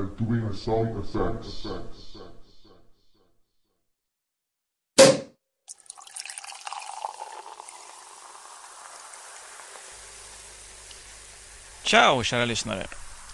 are 0.00 0.08
doing 0.18 0.52
sound 0.54 1.04
effects. 1.04 1.66
Ciao 11.82 12.22
kära 12.22 12.44
lyssnare! 12.44 12.86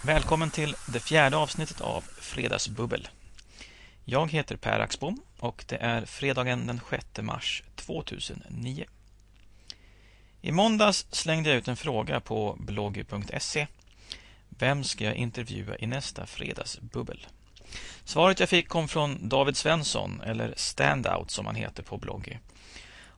Välkommen 0.04 0.50
till 0.50 0.76
det 0.92 1.00
fjärde 1.00 1.36
avsnittet 1.36 1.80
av 1.80 2.00
Fredagsbubbel. 2.00 3.08
Jag 4.04 4.30
heter 4.30 4.56
Per 4.56 4.80
Axbom 4.80 5.20
och 5.38 5.64
det 5.68 5.76
är 5.76 6.04
fredagen 6.04 6.66
den 6.66 6.80
6 6.90 7.06
mars 7.22 7.62
2009. 7.76 8.84
I 10.40 10.52
måndags 10.52 11.06
slängde 11.10 11.48
jag 11.48 11.58
ut 11.58 11.68
en 11.68 11.76
fråga 11.76 12.20
på 12.20 12.56
bloggy.se. 12.60 13.66
Vem 14.58 14.84
ska 14.84 15.04
jag 15.04 15.14
intervjua 15.14 15.76
i 15.76 15.86
nästa 15.86 16.26
fredagsbubbel? 16.26 17.26
Svaret 18.04 18.40
jag 18.40 18.48
fick 18.48 18.68
kom 18.68 18.88
från 18.88 19.28
David 19.28 19.56
Svensson, 19.56 20.20
eller 20.20 20.54
Standout 20.56 21.30
som 21.30 21.46
han 21.46 21.54
heter 21.54 21.82
på 21.82 21.98
Bloggy. 21.98 22.36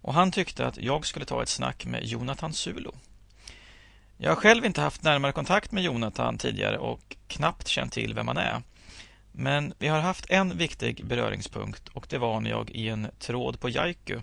Och 0.00 0.14
han 0.14 0.32
tyckte 0.32 0.66
att 0.66 0.78
jag 0.78 1.06
skulle 1.06 1.24
ta 1.24 1.42
ett 1.42 1.48
snack 1.48 1.86
med 1.86 2.04
Jonathan 2.04 2.52
Sulo. 2.52 2.94
Jag 4.16 4.30
har 4.30 4.36
själv 4.36 4.64
inte 4.64 4.80
haft 4.80 5.02
närmare 5.02 5.32
kontakt 5.32 5.72
med 5.72 5.84
Jonathan 5.84 6.38
tidigare 6.38 6.78
och 6.78 7.16
knappt 7.26 7.68
känt 7.68 7.92
till 7.92 8.14
vem 8.14 8.28
han 8.28 8.36
är. 8.36 8.62
Men 9.32 9.74
vi 9.78 9.88
har 9.88 10.00
haft 10.00 10.30
en 10.30 10.58
viktig 10.58 11.04
beröringspunkt 11.06 11.88
och 11.88 12.06
det 12.10 12.18
var 12.18 12.40
när 12.40 12.50
jag 12.50 12.70
i 12.70 12.88
en 12.88 13.10
tråd 13.18 13.60
på 13.60 13.68
Jaiku 13.68 14.20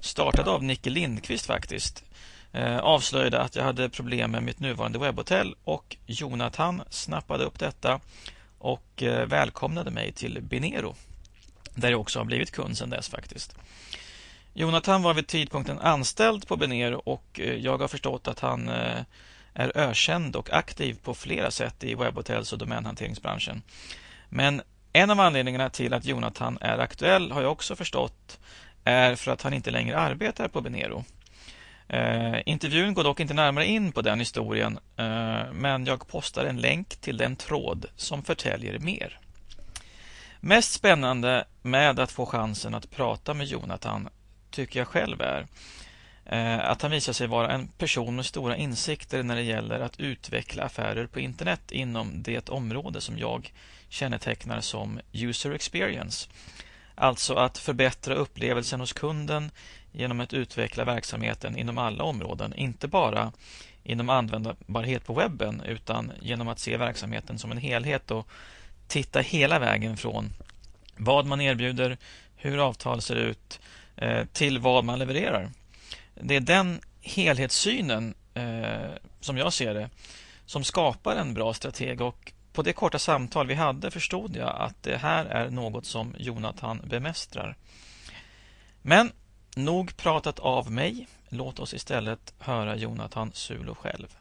startad 0.00 0.48
av 0.48 0.64
Nicke 0.64 0.90
Lindqvist 0.90 1.46
faktiskt 1.46 2.04
Eh, 2.56 2.78
avslöjade 2.78 3.40
att 3.40 3.56
jag 3.56 3.64
hade 3.64 3.88
problem 3.88 4.30
med 4.30 4.42
mitt 4.42 4.60
nuvarande 4.60 4.98
webbhotell 4.98 5.54
och 5.64 5.96
Jonathan 6.06 6.82
snappade 6.90 7.44
upp 7.44 7.58
detta 7.58 8.00
och 8.58 9.02
eh, 9.02 9.26
välkomnade 9.26 9.90
mig 9.90 10.12
till 10.12 10.42
Binero 10.42 10.94
där 11.74 11.90
jag 11.90 12.00
också 12.00 12.18
har 12.18 12.24
blivit 12.24 12.50
kund 12.50 12.78
sedan 12.78 12.90
dess 12.90 13.08
faktiskt. 13.08 13.56
Jonathan 14.54 15.02
var 15.02 15.14
vid 15.14 15.26
tidpunkten 15.26 15.78
anställd 15.78 16.48
på 16.48 16.56
Binero 16.56 17.02
och 17.04 17.40
eh, 17.40 17.54
jag 17.54 17.78
har 17.78 17.88
förstått 17.88 18.28
att 18.28 18.40
han 18.40 18.68
är 19.54 19.72
ökänd 19.74 20.36
och 20.36 20.52
aktiv 20.52 20.98
på 21.02 21.14
flera 21.14 21.50
sätt 21.50 21.84
i 21.84 21.94
webbhotells 21.94 22.52
och 22.52 22.58
domänhanteringsbranschen. 22.58 23.62
Men 24.28 24.62
en 24.92 25.10
av 25.10 25.20
anledningarna 25.20 25.70
till 25.70 25.94
att 25.94 26.04
Jonathan 26.04 26.58
är 26.60 26.78
aktuell 26.78 27.32
har 27.32 27.42
jag 27.42 27.52
också 27.52 27.76
förstått 27.76 28.38
är 28.84 29.14
för 29.14 29.30
att 29.30 29.42
han 29.42 29.54
inte 29.54 29.70
längre 29.70 29.98
arbetar 29.98 30.48
på 30.48 30.60
Benero. 30.60 31.04
Eh, 31.88 32.40
intervjun 32.46 32.94
går 32.94 33.04
dock 33.04 33.20
inte 33.20 33.34
närmare 33.34 33.66
in 33.66 33.92
på 33.92 34.02
den 34.02 34.18
historien 34.18 34.78
eh, 34.96 35.52
men 35.52 35.86
jag 35.86 36.08
postar 36.08 36.44
en 36.44 36.60
länk 36.60 36.96
till 36.96 37.16
den 37.16 37.36
tråd 37.36 37.86
som 37.96 38.22
förtäljer 38.22 38.78
mer. 38.78 39.18
Mest 40.40 40.72
spännande 40.72 41.44
med 41.62 42.00
att 42.00 42.12
få 42.12 42.26
chansen 42.26 42.74
att 42.74 42.90
prata 42.90 43.34
med 43.34 43.46
Jonathan 43.46 44.08
tycker 44.50 44.80
jag 44.80 44.88
själv 44.88 45.20
är 45.20 45.46
eh, 46.24 46.70
att 46.70 46.82
han 46.82 46.90
visar 46.90 47.12
sig 47.12 47.26
vara 47.26 47.52
en 47.52 47.68
person 47.68 48.16
med 48.16 48.26
stora 48.26 48.56
insikter 48.56 49.22
när 49.22 49.36
det 49.36 49.42
gäller 49.42 49.80
att 49.80 50.00
utveckla 50.00 50.62
affärer 50.62 51.06
på 51.06 51.20
internet 51.20 51.72
inom 51.72 52.22
det 52.22 52.48
område 52.48 53.00
som 53.00 53.18
jag 53.18 53.52
kännetecknar 53.88 54.60
som 54.60 55.00
user 55.12 55.50
experience. 55.50 56.28
Alltså 56.94 57.34
att 57.34 57.58
förbättra 57.58 58.14
upplevelsen 58.14 58.80
hos 58.80 58.92
kunden 58.92 59.50
genom 59.96 60.20
att 60.20 60.32
utveckla 60.32 60.84
verksamheten 60.84 61.56
inom 61.56 61.78
alla 61.78 62.04
områden, 62.04 62.54
inte 62.54 62.88
bara 62.88 63.32
inom 63.84 64.10
användbarhet 64.10 65.04
på 65.04 65.14
webben 65.14 65.62
utan 65.66 66.12
genom 66.20 66.48
att 66.48 66.58
se 66.58 66.76
verksamheten 66.76 67.38
som 67.38 67.50
en 67.52 67.58
helhet 67.58 68.10
och 68.10 68.28
titta 68.88 69.20
hela 69.20 69.58
vägen 69.58 69.96
från 69.96 70.32
vad 70.96 71.26
man 71.26 71.40
erbjuder, 71.40 71.98
hur 72.36 72.58
avtal 72.58 73.02
ser 73.02 73.16
ut, 73.16 73.60
eh, 73.96 74.24
till 74.32 74.58
vad 74.58 74.84
man 74.84 74.98
levererar. 74.98 75.50
Det 76.14 76.36
är 76.36 76.40
den 76.40 76.80
helhetssynen 77.00 78.14
eh, 78.34 78.90
som 79.20 79.38
jag 79.38 79.52
ser 79.52 79.74
det 79.74 79.90
som 80.46 80.64
skapar 80.64 81.16
en 81.16 81.34
bra 81.34 81.54
strateg 81.54 82.00
och 82.00 82.32
på 82.52 82.62
det 82.62 82.72
korta 82.72 82.98
samtal 82.98 83.46
vi 83.46 83.54
hade 83.54 83.90
förstod 83.90 84.36
jag 84.36 84.56
att 84.60 84.82
det 84.82 84.96
här 84.96 85.24
är 85.24 85.50
något 85.50 85.86
som 85.86 86.14
Jonathan 86.18 86.80
bemästrar. 86.84 87.56
Men 88.82 89.12
nog 89.56 89.96
pratat 89.96 90.38
av 90.38 90.72
mig. 90.72 91.08
Låt 91.28 91.58
oss 91.58 91.74
istället 91.74 92.34
höra 92.38 92.76
Jonathan 92.76 93.30
Sulo 93.32 93.74
själv. 93.74 94.16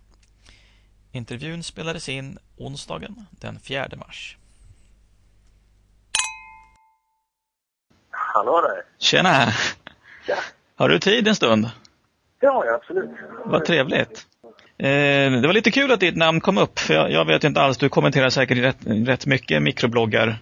Intervjun 1.11 1.63
spelades 1.63 2.09
in 2.09 2.37
onsdagen 2.57 3.25
den 3.31 3.59
4 3.59 3.87
mars. 3.95 4.37
Hallå 8.09 8.61
där! 8.61 8.83
Tjena! 8.97 9.53
Ja. 10.27 10.35
Har 10.75 10.89
du 10.89 10.99
tid 10.99 11.27
en 11.27 11.35
stund? 11.35 11.69
Ja, 12.39 12.65
ja 12.65 12.73
absolut. 12.73 13.09
Vad 13.45 13.65
trevligt. 13.65 14.27
Eh, 14.77 14.87
det 15.31 15.47
var 15.47 15.53
lite 15.53 15.71
kul 15.71 15.91
att 15.91 15.99
ditt 15.99 16.15
namn 16.15 16.41
kom 16.41 16.57
upp. 16.57 16.79
För 16.79 16.93
jag, 16.93 17.11
jag 17.11 17.25
vet 17.25 17.43
inte 17.43 17.61
alls, 17.61 17.77
du 17.77 17.89
kommenterar 17.89 18.29
säkert 18.29 18.57
rätt, 18.57 18.77
rätt 18.85 19.25
mycket 19.25 19.61
mikrobloggar 19.61 20.37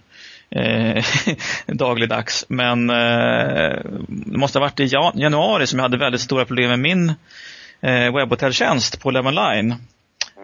eh, 0.50 1.04
dagligdags. 1.66 2.44
Men 2.48 2.90
eh, 2.90 3.76
det 4.08 4.38
måste 4.38 4.58
ha 4.58 4.64
varit 4.64 4.80
i 4.80 4.90
januari 5.14 5.66
som 5.66 5.78
jag 5.78 5.84
hade 5.84 5.96
väldigt 5.96 6.20
stora 6.20 6.44
problem 6.44 6.68
med 6.68 6.78
min 6.78 7.08
eh, 7.80 8.14
webbhotelltjänst 8.14 9.00
på 9.00 9.10
Love 9.10 9.28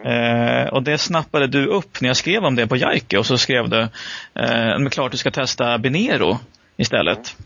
Eh, 0.04 0.66
och 0.66 0.82
det 0.82 0.98
snappade 0.98 1.46
du 1.46 1.66
upp 1.66 2.00
när 2.00 2.08
jag 2.08 2.16
skrev 2.16 2.44
om 2.44 2.56
det 2.56 2.66
på 2.66 2.76
Jaike 2.76 3.18
och 3.18 3.26
så 3.26 3.38
skrev 3.38 3.68
du 3.68 3.88
eh, 4.34 4.88
klart 4.90 5.12
du 5.12 5.18
ska 5.18 5.30
testa 5.30 5.78
Binero 5.78 6.38
istället. 6.76 7.36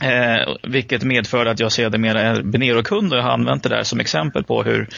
Eh, 0.00 0.54
vilket 0.62 1.02
medför 1.02 1.46
att 1.46 1.60
jag 1.60 1.72
sedermera 1.72 2.20
är 2.20 2.42
Benero-kund 2.42 3.12
och 3.14 3.22
har 3.22 3.30
använt 3.30 3.62
det 3.62 3.68
där 3.68 3.82
som 3.82 4.00
exempel 4.00 4.44
på 4.44 4.62
hur, 4.62 4.88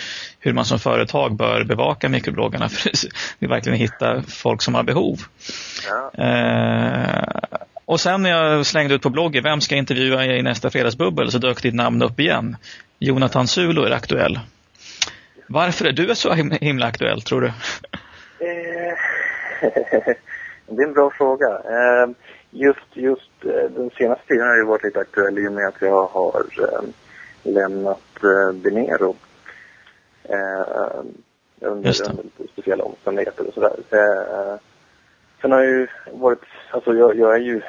hur 0.41 0.53
man 0.53 0.65
som 0.65 0.79
företag 0.79 1.37
bör 1.37 1.65
bevaka 1.65 2.09
mikrobloggarna 2.09 2.69
för 2.69 2.91
att 2.91 3.51
verkligen 3.51 3.79
hitta 3.79 4.23
folk 4.23 4.63
som 4.63 4.75
har 4.75 4.83
behov. 4.83 5.19
Ja. 5.89 6.25
Eh, 6.25 7.41
och 7.85 8.01
sen 8.01 8.23
när 8.23 8.31
jag 8.31 8.67
slängde 8.67 8.95
ut 8.95 9.03
på 9.03 9.11
bloggen, 9.11 9.45
vem 9.45 9.61
ska 9.61 9.75
jag 9.75 9.83
intervjua 9.83 10.25
i 10.25 10.43
nästa 10.43 10.71
fredagsbubbel, 10.71 11.31
så 11.31 11.39
dök 11.39 11.63
ditt 11.63 11.75
namn 11.75 12.03
upp 12.03 12.21
igen. 12.21 12.57
Jonathan 12.99 13.47
Sulo 13.47 13.83
är 13.83 13.91
aktuell. 13.91 14.41
Varför 15.49 15.85
är 15.85 15.93
du 15.93 16.15
så 16.15 16.33
himla 16.61 16.87
aktuell, 16.87 17.23
tror 17.23 17.41
du? 17.41 17.47
Eh, 17.47 17.53
det 20.67 20.83
är 20.83 20.87
en 20.87 20.93
bra 20.93 21.11
fråga. 21.11 21.47
Eh, 21.47 22.09
just, 22.51 22.97
just 22.97 23.45
eh, 23.45 23.71
den 23.71 23.91
senaste 23.91 24.27
tiden 24.27 24.47
har 24.47 24.57
ju 24.57 24.65
varit 24.65 24.85
lite 24.85 25.01
aktuell 25.01 25.39
i 25.39 25.49
och 25.49 25.53
med 25.53 25.69
att 25.69 25.81
jag 25.81 26.07
har 26.07 26.47
eh, 26.61 26.89
lämnat 27.43 28.23
eh, 28.23 28.53
Benero. 28.53 29.17
Eh, 30.23 31.05
under, 31.61 32.11
under 32.11 32.49
speciella 32.53 32.85
omständigheter 32.85 33.47
och 33.47 33.55
sådär. 33.55 33.77
Eh, 33.91 34.59
sen 35.41 35.53
har 35.53 35.63
jag 35.63 35.71
ju 35.71 35.87
varit, 36.13 36.43
alltså 36.71 36.95
jag, 36.95 37.17
jag 37.17 37.35
är 37.35 37.41
ju 37.41 37.63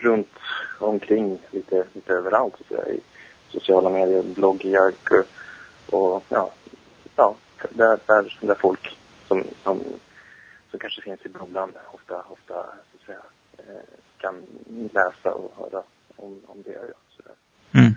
runt 0.00 0.32
omkring 0.78 1.38
lite, 1.50 1.84
lite 1.92 2.12
överallt 2.12 2.54
så 2.68 2.74
där, 2.74 2.88
i 2.88 3.00
sociala 3.48 3.90
medier, 3.90 4.22
bloggar 4.22 4.92
och 5.90 6.24
ja, 6.28 6.52
ja 7.16 7.36
där, 7.68 7.98
där, 8.06 8.38
där 8.40 8.54
folk 8.54 8.98
som, 9.28 9.44
som, 9.62 9.80
som 10.70 10.78
kanske 10.78 11.02
finns 11.02 11.26
i 11.26 11.28
bubblan 11.28 11.72
ofta, 11.92 12.22
ofta 12.28 12.54
så 12.54 12.96
att 13.00 13.06
säga, 13.06 13.22
kan 14.18 14.46
läsa 14.92 15.32
och 15.32 15.52
höra 15.56 15.82
om, 16.16 16.40
om 16.46 16.62
det 16.62 16.72
jag 16.72 16.82
gör. 16.82 16.94
Sådär. 17.16 17.34
Mm. 17.72 17.94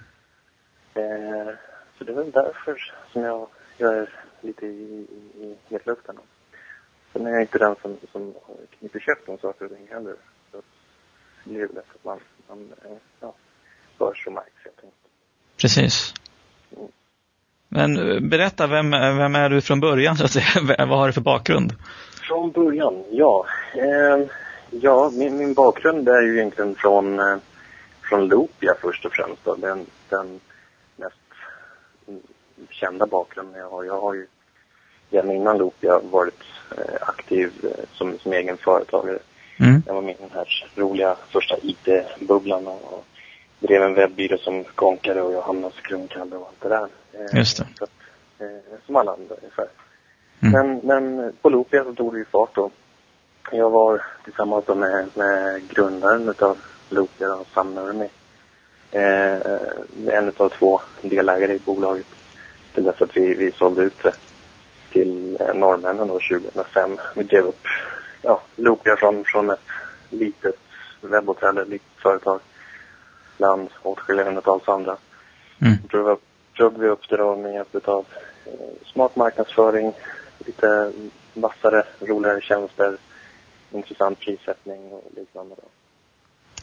Eh, 0.93 1.53
så 1.97 2.03
det 2.03 2.11
är 2.11 2.15
väl 2.15 2.31
därför 2.31 2.93
som 3.11 3.21
jag, 3.21 3.47
jag 3.77 3.97
är 3.97 4.09
lite 4.41 4.65
i, 4.65 5.07
i, 5.11 5.43
i 5.45 5.57
hetluften. 5.69 6.17
Sen 7.13 7.27
är 7.27 7.31
jag 7.31 7.41
inte 7.41 7.57
den 7.57 7.75
som, 7.81 7.97
som 8.11 8.33
kniper 8.79 8.99
käft 8.99 9.29
om 9.29 9.37
saker 9.37 9.65
och 9.65 9.71
ting 9.71 9.87
heller. 9.91 10.15
Så 10.51 10.61
det 11.43 11.49
blir 11.49 11.67
väl 11.67 11.75
lätt 11.75 11.95
att 11.95 12.03
man, 12.03 12.19
man 12.47 12.73
eh, 12.85 12.97
ja, 13.19 13.33
hörs 13.99 14.27
och 14.27 14.33
märks 14.33 14.63
helt 14.63 14.77
enkelt. 14.77 14.93
Precis. 15.57 16.13
Mm. 16.77 16.87
Men 17.67 18.11
eh, 18.11 18.19
berätta, 18.19 18.67
vem, 18.67 18.91
vem 18.91 19.35
är 19.35 19.49
du 19.49 19.61
från 19.61 19.79
början 19.79 20.17
så 20.17 20.25
att 20.25 20.31
säga? 20.31 20.77
Vad 20.85 20.99
har 20.99 21.07
du 21.07 21.13
för 21.13 21.21
bakgrund? 21.21 21.75
Från 22.27 22.51
början, 22.51 23.03
ja. 23.11 23.45
Eh, 23.75 24.27
Ja, 24.81 25.11
min, 25.13 25.37
min 25.37 25.53
bakgrund 25.53 26.09
är 26.09 26.21
ju 26.21 26.37
egentligen 26.37 26.75
från, 26.75 27.19
eh, 27.19 27.37
från 28.01 28.27
Loopia 28.27 28.73
först 28.81 29.05
och 29.05 29.13
främst. 29.13 29.45
Då. 29.45 29.55
Den, 29.55 29.85
den 30.09 30.39
mest 30.95 31.15
kända 32.69 33.05
bakgrunden 33.05 33.59
jag 33.59 33.69
har. 33.69 33.83
Jag 33.83 34.01
har 34.01 34.13
ju 34.13 34.27
redan 35.09 35.31
innan 35.31 35.57
Loopia 35.57 35.99
varit 36.11 36.43
eh, 36.77 36.95
aktiv 37.01 37.51
eh, 37.63 37.85
som, 37.93 38.19
som 38.19 38.33
egen 38.33 38.57
företagare. 38.57 39.19
Mm. 39.59 39.83
Jag 39.87 39.93
var 39.93 40.01
med 40.01 40.15
i 40.15 40.17
den 40.19 40.31
här 40.33 40.71
roliga 40.75 41.15
första 41.29 41.55
IT-bubblan 41.61 42.67
och 42.67 43.05
drev 43.59 43.83
en 43.83 43.93
webbyrå 43.93 44.37
som 44.37 44.63
konkade 44.63 45.21
och 45.21 45.33
jag 45.33 45.41
hamnade 45.41 45.73
hos 45.73 45.81
Kronkalle 45.81 46.35
och 46.35 46.47
allt 46.47 46.61
det 46.61 46.69
där. 46.69 46.87
Just 47.37 47.57
det. 47.57 47.67
Så 47.79 47.85
som 48.85 48.95
alla 48.95 49.11
andra 49.11 49.35
ungefär. 49.35 49.67
Mm. 50.39 50.51
Men, 50.51 50.77
men 50.83 51.33
på 51.41 51.49
Loopia 51.49 51.83
så 51.83 51.93
tog 51.93 52.13
det 52.13 52.19
ju 52.19 52.25
fart 52.25 52.55
då 52.55 52.71
jag 53.51 53.69
var 53.69 54.05
tillsammans 54.23 54.67
med, 54.67 55.07
med 55.13 55.67
grundaren 55.69 56.29
utav 56.29 56.57
Loopia 56.89 57.33
och 57.33 57.47
Sam 57.53 57.75
Nurmi. 57.75 58.09
Eh, 58.91 59.37
en 60.07 60.31
av 60.37 60.49
två 60.49 60.81
delägare 61.01 61.53
i 61.53 61.59
bolaget. 61.59 62.05
Till 62.73 62.83
dess 62.83 63.01
att 63.01 63.17
vi, 63.17 63.33
vi 63.33 63.51
sålde 63.51 63.81
ut 63.81 64.03
det 64.03 64.13
till 64.91 65.37
eh, 65.39 65.53
norrmännen 65.53 66.07
då 66.07 66.19
2005. 66.19 66.97
Vi 67.15 67.23
drev 67.23 67.45
upp 67.45 67.67
ja, 68.21 68.41
Loopia 68.55 68.95
från, 68.95 69.23
från 69.23 69.49
ett 69.49 69.59
litet 70.09 70.55
webbhotell, 71.01 71.57
ett 71.57 71.67
litet 71.67 72.01
företag 72.01 72.39
bland 73.37 73.69
åtskilliga 73.81 74.25
hundratals 74.25 74.69
andra. 74.69 74.97
Mm. 75.61 75.73
Drog, 75.89 76.07
upp, 76.07 76.23
drog 76.57 76.79
vi 76.79 76.87
upp 76.87 77.09
det 77.09 77.17
då 77.17 77.35
med 77.35 77.53
hjälp 77.53 77.87
av 77.87 78.05
eh, 78.45 78.51
smart 78.85 79.15
marknadsföring, 79.15 79.93
lite 80.45 80.91
vassare, 81.33 81.83
roligare 81.99 82.41
tjänster, 82.41 82.97
intressant 83.73 84.19
prissättning 84.19 84.91
och 84.91 85.03
liknande. 85.15 85.55
Då. 85.55 85.67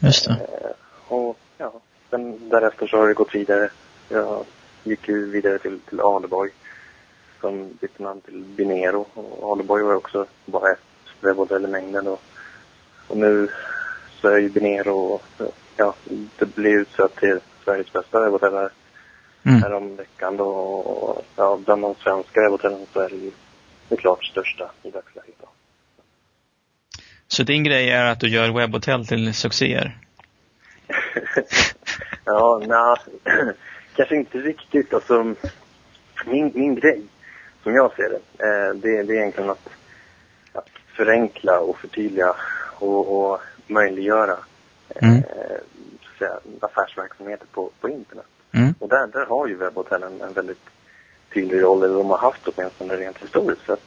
Just 0.07 0.25
det. 0.25 0.31
Eh, 0.31 0.71
och 1.07 1.37
ja, 1.57 1.73
sen 2.09 2.49
därefter 2.49 2.87
så 2.87 2.97
har 2.97 3.07
det 3.07 3.13
gått 3.13 3.35
vidare. 3.35 3.69
Jag 4.09 4.45
gick 4.83 5.07
ju 5.07 5.29
vidare 5.31 5.59
till, 5.59 5.79
till 5.79 6.01
Aleborg 6.01 6.51
som 7.41 7.77
bytte 7.81 8.03
namn 8.03 8.21
till 8.21 8.43
Binero. 8.43 9.05
Och 9.13 9.51
Aleborg 9.51 9.83
var 9.83 9.93
också 9.93 10.25
bara 10.45 10.71
ett 10.71 10.79
webbhotell 11.21 11.65
i 11.65 11.67
mängden. 11.67 12.07
Och, 12.07 12.21
och 13.07 13.17
nu 13.17 13.49
så 14.21 14.27
är 14.27 14.37
ju 14.37 14.49
Binero, 14.49 15.19
ja, 15.77 15.93
det 16.37 16.45
blir 16.45 16.79
utsett 16.79 17.15
till 17.15 17.39
Sveriges 17.63 17.93
bästa 17.93 18.19
här 18.19 18.71
Mm. 19.45 19.61
häromveckan 19.63 20.37
då. 20.37 20.49
Och, 20.49 21.25
ja, 21.35 21.59
bland 21.65 21.81
de 21.81 21.95
svenska 21.95 22.41
webbhotellen 22.41 22.85
så 22.93 22.99
är 22.99 23.09
det 23.09 23.15
ju 23.15 23.31
det 23.89 23.97
klart 23.97 24.25
största 24.25 24.71
i 24.83 24.91
dagsläget. 24.91 25.40
Så 27.31 27.43
din 27.43 27.63
grej 27.63 27.89
är 27.89 28.05
att 28.05 28.19
du 28.19 28.29
gör 28.29 28.51
webbhotell 28.51 29.07
till 29.07 29.33
succéer? 29.33 29.97
ja, 32.25 32.61
nej, 32.67 32.97
kanske 33.95 34.15
inte 34.15 34.37
riktigt. 34.37 34.93
Alltså, 34.93 35.35
min, 36.25 36.51
min 36.55 36.75
grej, 36.75 37.01
som 37.63 37.75
jag 37.75 37.95
ser 37.95 38.09
det, 38.09 38.43
eh, 38.45 38.73
det, 38.75 39.03
det 39.03 39.13
är 39.13 39.17
egentligen 39.17 39.49
att, 39.49 39.69
att 40.53 40.69
förenkla 40.95 41.59
och 41.59 41.77
förtydliga 41.77 42.35
och, 42.79 43.31
och 43.31 43.41
möjliggöra 43.67 44.37
Mm. 44.95 45.15
eh, 45.15 45.23
så 46.01 46.09
att 46.11 46.17
säga, 46.17 46.39
affärsverksamheter 46.59 47.45
på, 47.51 47.69
på 47.81 47.89
internet. 47.89 48.25
Mm. 48.51 48.73
Och 48.79 48.89
där, 48.89 49.07
där 49.07 49.25
har 49.25 49.47
ju 49.47 49.55
webbhotellen 49.55 50.21
en 50.21 50.33
väldigt 50.33 50.65
tydlig 51.33 51.61
roll, 51.61 51.83
eller 51.83 51.95
de 51.95 52.09
har 52.09 52.17
haft 52.17 52.47
åtminstone 52.47 52.95
rent 52.95 53.17
historiskt 53.17 53.65
sett. 53.65 53.83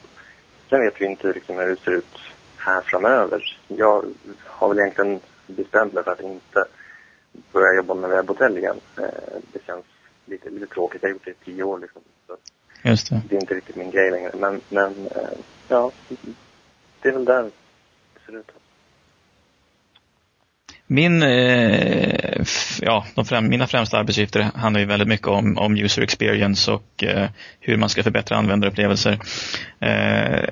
Sen 0.69 0.79
vet 0.79 1.01
vi 1.01 1.05
inte 1.05 1.27
riktigt 1.31 1.55
hur 1.55 1.67
det 1.67 1.79
ser 1.79 1.91
ut 1.91 2.17
här 2.65 2.81
framöver. 2.81 3.57
Jag 3.67 4.05
har 4.45 4.69
väl 4.69 4.79
egentligen 4.79 5.19
bestämt 5.47 5.93
mig 5.93 6.03
för 6.03 6.11
att 6.11 6.21
inte 6.21 6.65
börja 7.51 7.75
jobba 7.75 7.93
med 7.93 8.09
webbhotell 8.09 8.57
igen. 8.57 8.79
Eh, 8.97 9.03
Det 9.53 9.65
känns 9.65 9.85
lite, 10.25 10.49
lite 10.49 10.65
tråkigt. 10.67 11.01
Jag 11.03 11.09
har 11.09 11.13
gjort 11.13 11.25
det 11.25 11.31
i 11.31 11.45
tio 11.45 11.63
år 11.63 11.79
liksom. 11.79 12.01
Så 12.27 12.37
Just 12.83 13.09
det. 13.09 13.21
det 13.29 13.35
är 13.35 13.39
inte 13.41 13.53
riktigt 13.53 13.75
min 13.75 13.91
grej 13.91 14.11
längre. 14.11 14.31
Men, 14.39 14.61
men 14.69 14.91
eh, 15.07 15.37
ja, 15.67 15.91
det 17.01 17.09
är 17.09 17.13
väl 17.13 17.25
där 17.25 17.43
det 17.43 17.51
ser 18.25 18.37
ut. 18.39 18.51
Min, 20.87 21.23
eh, 21.23 22.41
f- 22.41 22.79
ja, 22.81 23.05
främ, 23.25 23.47
mina 23.49 23.67
främsta 23.67 23.97
arbetsuppgifter 23.97 24.41
handlar 24.41 24.79
ju 24.79 24.85
väldigt 24.85 25.07
mycket 25.07 25.27
om, 25.27 25.57
om 25.57 25.77
user 25.77 26.01
experience 26.01 26.71
och 26.71 27.03
eh, 27.03 27.29
hur 27.59 27.77
man 27.77 27.89
ska 27.89 28.03
förbättra 28.03 28.37
användarupplevelser. 28.37 29.19
Eh, 29.79 30.49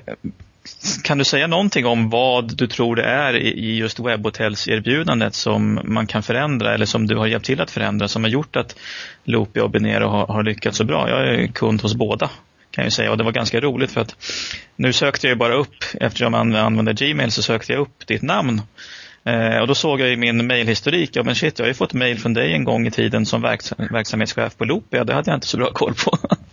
kan 1.02 1.18
du 1.18 1.24
säga 1.24 1.46
någonting 1.46 1.86
om 1.86 2.10
vad 2.10 2.56
du 2.56 2.66
tror 2.66 2.96
det 2.96 3.04
är 3.04 3.36
i, 3.36 3.76
just 3.76 4.00
webbhotellserbjudandet 4.00 5.34
som 5.34 5.80
man 5.84 6.06
kan 6.06 6.22
förändra 6.22 6.74
eller 6.74 6.86
som 6.86 7.06
du 7.06 7.16
har 7.16 7.26
hjälpt 7.26 7.46
till 7.46 7.60
att 7.60 7.70
förändra 7.70 8.08
som 8.08 8.24
har 8.24 8.30
gjort 8.30 8.56
att 8.56 8.76
Loopy 9.24 9.60
och 9.60 9.70
Binero 9.70 10.08
har, 10.08 10.26
har 10.26 10.42
lyckats 10.42 10.78
så 10.78 10.84
bra? 10.84 11.10
Jag 11.10 11.28
är 11.28 11.46
kund 11.46 11.82
hos 11.82 11.94
båda 11.94 12.30
kan 12.70 12.84
jag 12.84 12.92
säga 12.92 13.10
och 13.10 13.18
det 13.18 13.24
var 13.24 13.32
ganska 13.32 13.60
roligt 13.60 13.90
för 13.90 14.00
att 14.00 14.16
nu 14.76 14.92
sökte 14.92 15.26
jag 15.26 15.32
ju 15.32 15.38
bara 15.38 15.54
upp, 15.54 15.84
eftersom 16.00 16.34
jag 16.34 16.56
använder 16.56 16.92
Gmail 16.92 17.30
så 17.30 17.42
sökte 17.42 17.72
jag 17.72 17.80
upp 17.80 18.06
ditt 18.06 18.22
namn 18.22 18.62
Eh, 19.26 19.58
och 19.58 19.66
då 19.66 19.74
såg 19.74 20.00
jag 20.00 20.12
i 20.12 20.16
min 20.16 20.46
mejlhistorik, 20.46 21.10
ja 21.16 21.22
men 21.22 21.34
shit, 21.34 21.58
jag 21.58 21.64
har 21.64 21.68
ju 21.68 21.74
fått 21.74 21.92
mejl 21.92 22.18
från 22.18 22.34
dig 22.34 22.52
en 22.52 22.64
gång 22.64 22.86
i 22.86 22.90
tiden 22.90 23.26
som 23.26 23.42
verks 23.42 23.72
verksamhetschef 23.90 24.56
på 24.56 24.64
Loopia. 24.64 25.04
Det 25.04 25.14
hade 25.14 25.30
jag 25.30 25.36
inte 25.36 25.46
så 25.46 25.56
bra 25.56 25.70
koll 25.72 25.94
på. 25.94 26.18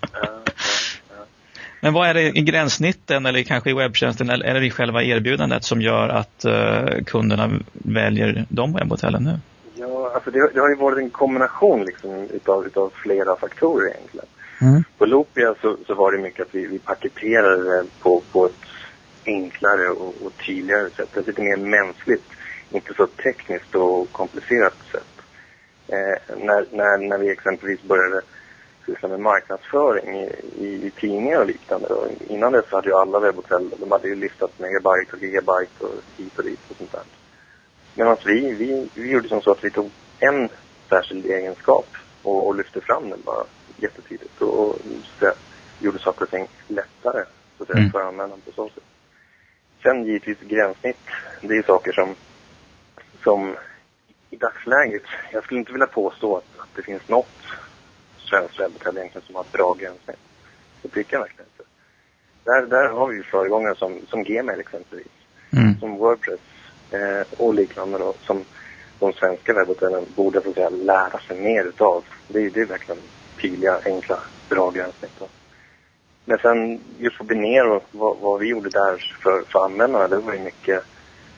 Men 1.81 1.94
vad 1.94 2.07
är 2.07 2.13
det 2.13 2.22
i 2.22 2.42
gränssnitten 2.42 3.25
eller 3.25 3.44
kanske 3.44 3.69
i 3.69 3.74
webbtjänsten 3.74 4.30
eller, 4.30 4.45
eller 4.45 4.63
i 4.63 4.72
själva 4.72 5.04
erbjudandet 5.04 5.63
som 5.63 5.81
gör 5.81 6.10
att 6.10 6.45
eh, 6.45 7.04
kunderna 7.06 7.50
väljer 7.74 8.45
de 8.50 8.74
webbhotellen 8.74 9.24
nu? 9.24 9.39
Ja, 9.75 10.12
alltså 10.16 10.31
det, 10.31 10.51
det 10.54 10.60
har 10.60 10.69
ju 10.69 10.75
varit 10.75 10.98
en 10.98 11.10
kombination 11.10 11.86
liksom 11.86 12.28
utav, 12.33 12.66
utav 12.66 12.92
flera 12.95 13.36
faktorer 13.36 13.89
egentligen. 13.89 14.28
Mm. 14.62 14.83
På 14.98 15.06
Loopia 15.06 15.56
så, 15.62 15.78
så 15.88 15.94
var 15.94 16.12
det 16.12 16.18
mycket 16.18 16.48
att 16.48 16.56
vi, 16.56 16.66
vi 16.68 16.80
paketerade 16.80 17.63
det 17.63 17.86
på, 18.00 18.22
på 18.31 18.45
ett 18.45 18.66
enklare 19.25 19.89
och, 19.89 20.16
och 20.25 20.34
tydligare 20.45 20.89
sätt. 20.89 21.18
Ett 21.18 21.27
lite 21.27 21.42
mer 21.42 21.57
mänskligt, 21.57 22.24
inte 22.72 22.94
så 22.94 23.07
tekniskt 23.07 23.75
och 23.75 24.12
komplicerat 24.12 24.77
sätt. 24.92 25.22
Eh, 25.88 26.36
när, 26.38 26.66
när, 26.72 27.10
när 27.10 27.18
vi 27.18 27.31
exempelvis 27.31 27.84
började 27.84 28.22
syssla 28.86 29.10
med 29.10 29.19
marknadsföring 29.19 30.16
i, 30.16 30.31
i, 30.57 30.86
i 30.88 30.92
tidningar 30.92 31.39
och 31.39 31.45
liknande. 31.45 31.88
Och 31.88 32.07
innan 32.28 32.51
dess 32.51 32.72
hade 32.72 32.88
ju 32.89 32.95
alla 32.95 33.19
webbhotell, 33.19 33.69
de 33.80 33.92
hade 33.92 34.07
ju 34.07 34.16
listat 34.16 34.60
megabyte 34.60 35.16
och 35.16 35.22
gigabyte 35.22 35.83
och 35.86 35.94
hit 36.18 36.38
och 36.38 36.44
dit 36.44 36.60
och 36.69 36.78
sånt 36.78 36.92
där. 36.92 37.01
Medan 37.95 38.18
vi, 38.25 38.54
vi, 38.54 38.89
vi 38.94 39.12
gjorde 39.12 39.28
som 39.28 39.42
så 39.42 39.51
att 39.51 39.63
vi 39.63 39.72
tog 39.72 39.92
en 40.19 40.50
särskild 40.89 41.25
egenskap 41.25 41.88
och, 42.24 42.48
och 42.48 42.56
lyfte 42.56 42.81
fram 42.81 43.10
den 43.10 43.22
bara 43.25 43.44
jättetydligt 43.78 44.42
och, 44.42 44.69
och 44.69 44.75
så 45.19 45.31
gjorde 45.80 46.00
saker 46.00 46.24
och 46.24 46.30
ting 46.30 46.48
lättare 46.68 47.25
så 47.57 47.63
att 47.63 47.68
säga, 47.68 47.80
Mm. 47.80 47.92
för 47.92 48.01
användaren 48.01 48.42
på 48.42 48.51
så 48.51 48.69
sätt. 48.69 48.84
Sen 49.84 50.06
givetvis 50.06 50.38
gränssnitt, 50.39 51.07
det 51.42 51.57
är 51.57 51.63
saker 51.63 51.92
som, 51.92 52.16
som 53.24 53.56
i 54.30 54.36
dagsläget, 54.36 55.04
jag 55.31 55.44
skulle 55.44 55.60
inte 55.60 55.72
vilja 55.72 55.88
påstå 55.88 56.38
att, 56.38 56.60
att 56.60 56.75
det 56.75 56.81
finns 56.81 57.07
något 57.07 57.27
svenskt 58.31 58.60
webbhotell 58.60 58.98
egentligen 58.98 59.25
som 59.25 59.36
har 59.36 59.42
ett 59.44 59.51
bra 59.51 59.74
gränssnitt. 59.74 60.18
Det 60.81 60.88
tycker 60.89 61.13
jag 61.16 61.22
verkligen 61.22 61.45
inte. 61.57 61.63
Där, 62.44 62.62
där 62.62 62.88
har 62.89 63.07
vi 63.07 63.16
ju 63.16 63.24
föregångare 63.24 63.75
som, 63.75 64.00
som 64.10 64.24
Gmail 64.24 64.60
exempelvis 64.60 65.07
Mm. 65.54 65.80
som 65.80 65.98
Wordpress 65.98 66.39
eh, 66.92 67.28
och 67.38 67.54
liknande 67.54 67.98
då, 67.98 68.13
som 68.22 68.46
de 69.00 69.13
svenska 69.13 69.53
webbhotellen 69.53 70.05
borde 70.15 70.41
så 70.41 70.50
att 70.50 70.55
säga, 70.55 70.70
lära 70.70 71.20
sig 71.20 71.38
mer 71.41 71.63
utav. 71.65 72.03
Det, 72.27 72.39
är- 72.46 72.50
det 72.50 72.62
är 72.62 72.65
verkligen 72.65 73.01
tydliga, 73.41 73.79
enkla, 73.86 74.20
bra 74.50 74.72
gränssnitt. 74.72 75.20
då. 75.20 75.27
Men 76.25 76.38
sen 76.38 76.79
just 76.98 77.17
på 77.17 77.24
Binero, 77.24 77.82
vad, 77.91 78.17
vad 78.17 78.39
vi 78.39 78.48
gjorde 78.48 78.70
där 78.70 79.17
för, 79.24 79.41
för 79.41 79.65
användarna, 79.65 80.08
det 80.08 80.17
var 80.17 80.34
ju 80.34 80.39
mycket 80.39 80.84